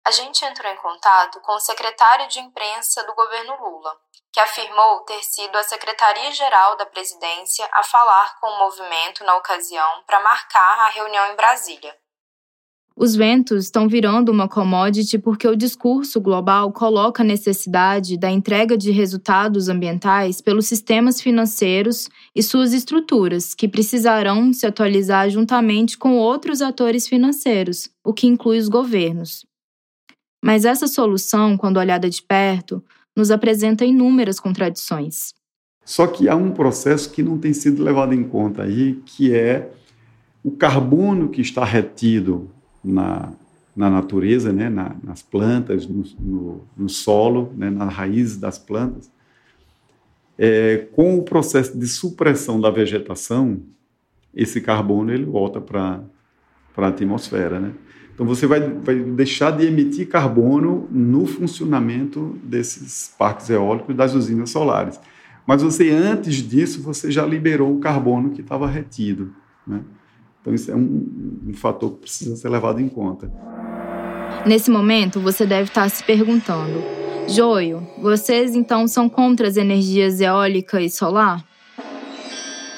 [0.06, 3.92] a gente entrou em contato com o secretário de imprensa do governo Lula,
[4.32, 10.04] que afirmou ter sido a Secretaria-Geral da Presidência a falar com o movimento na ocasião
[10.06, 11.92] para marcar a reunião em Brasília.
[13.00, 18.76] Os ventos estão virando uma commodity porque o discurso global coloca a necessidade da entrega
[18.76, 26.16] de resultados ambientais pelos sistemas financeiros e suas estruturas, que precisarão se atualizar juntamente com
[26.16, 29.46] outros atores financeiros, o que inclui os governos.
[30.44, 32.82] Mas essa solução, quando olhada de perto,
[33.16, 35.32] nos apresenta inúmeras contradições.
[35.84, 39.70] Só que há um processo que não tem sido levado em conta aí, que é
[40.42, 42.50] o carbono que está retido
[42.88, 43.32] na,
[43.76, 49.10] na natureza, né, na, nas plantas, no, no, no solo, né, nas raízes das plantas,
[50.38, 53.60] é, com o processo de supressão da vegetação,
[54.34, 56.00] esse carbono ele volta para
[56.76, 57.72] a atmosfera, né?
[58.14, 64.50] Então você vai, vai deixar de emitir carbono no funcionamento desses parques eólicos das usinas
[64.50, 65.00] solares.
[65.46, 69.32] Mas você antes disso você já liberou o carbono que estava retido,
[69.66, 69.82] né?
[70.40, 73.30] Então, isso é um, um fator que precisa ser levado em conta.
[74.46, 76.82] Nesse momento, você deve estar se perguntando:
[77.28, 81.44] Joio, vocês então são contra as energias eólica e solar?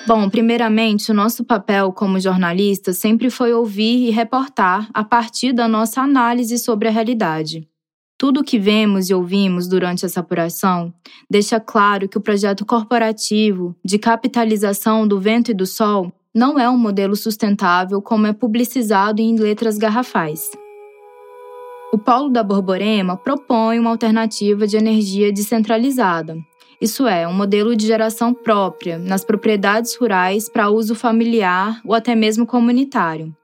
[0.07, 5.69] Bom, primeiramente, o nosso papel como jornalista sempre foi ouvir e reportar a partir da
[5.69, 7.69] nossa análise sobre a realidade.
[8.19, 10.93] Tudo o que vemos e ouvimos durante essa apuração
[11.31, 16.68] deixa claro que o projeto corporativo de capitalização do vento e do sol não é
[16.70, 20.51] um modelo sustentável como é publicizado em letras garrafais.
[21.93, 26.37] O Polo da Borborema propõe uma alternativa de energia descentralizada,
[26.81, 32.14] isso é, um modelo de geração própria nas propriedades rurais para uso familiar ou até
[32.14, 33.37] mesmo comunitário.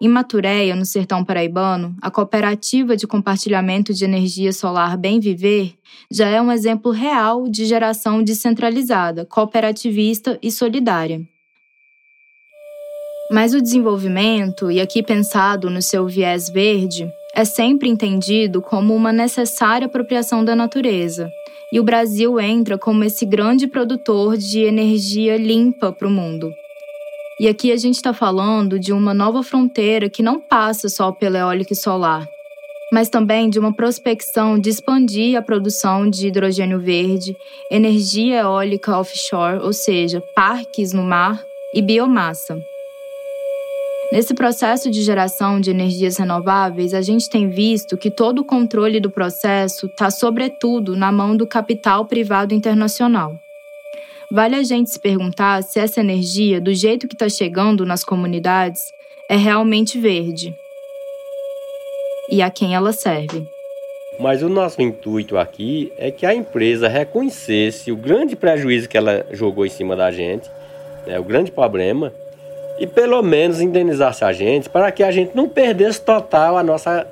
[0.00, 5.74] Em Maturéia, no sertão paraibano, a cooperativa de compartilhamento de energia solar Bem Viver
[6.10, 11.20] já é um exemplo real de geração descentralizada, cooperativista e solidária.
[13.30, 19.12] Mas o desenvolvimento, e aqui pensado no seu viés verde, é sempre entendido como uma
[19.12, 21.30] necessária apropriação da natureza.
[21.72, 26.52] E o Brasil entra como esse grande produtor de energia limpa para o mundo.
[27.38, 31.38] E aqui a gente está falando de uma nova fronteira que não passa só pela
[31.38, 32.26] eólica e solar,
[32.92, 37.36] mas também de uma prospecção de expandir a produção de hidrogênio verde,
[37.70, 42.58] energia eólica offshore, ou seja, parques no mar, e biomassa.
[44.12, 49.00] Nesse processo de geração de energias renováveis, a gente tem visto que todo o controle
[49.00, 53.38] do processo está, sobretudo, na mão do capital privado internacional.
[54.30, 58.92] Vale a gente se perguntar se essa energia, do jeito que está chegando nas comunidades,
[59.28, 60.54] é realmente verde
[62.30, 63.46] e a quem ela serve.
[64.18, 69.26] Mas o nosso intuito aqui é que a empresa reconhecesse o grande prejuízo que ela
[69.30, 70.50] jogou em cima da gente,
[71.06, 72.12] né, o grande problema,
[72.78, 77.06] e pelo menos indenizasse a gente para que a gente não perdesse total a nossa,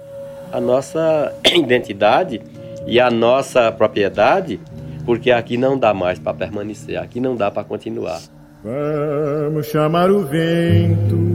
[0.52, 2.40] a nossa identidade
[2.86, 4.60] e a nossa propriedade,
[5.06, 8.20] porque aqui não dá mais para permanecer, aqui não dá para continuar.
[8.62, 11.34] Vamos chamar o vento.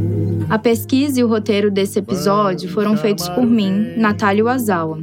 [0.49, 4.99] A pesquisa e o roteiro desse episódio foram feitos por mim, Natália Wazawa.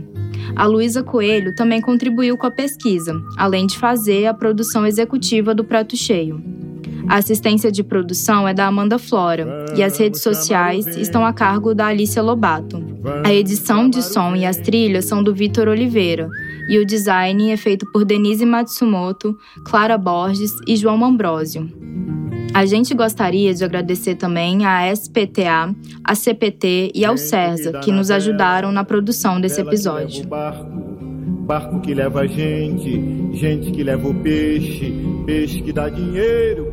[0.56, 5.62] A Luísa Coelho também contribuiu com a pesquisa, além de fazer a produção executiva do
[5.62, 6.42] Prato Cheio.
[7.08, 11.74] A assistência de produção é da Amanda Flora e as redes sociais estão a cargo
[11.74, 12.82] da Alicia Lobato.
[13.24, 16.28] A edição de som e as trilhas são do Vitor Oliveira
[16.68, 21.70] e o design é feito por Denise Matsumoto, Clara Borges e João Ambrosio.
[22.52, 28.10] A gente gostaria de agradecer também à SPTA, à CPT e ao CERSA, que nos
[28.10, 30.26] ajudaram na produção desse episódio.
[31.46, 34.92] Barco que leva gente, gente que leva o peixe,
[35.24, 36.72] peixe que dá dinheiro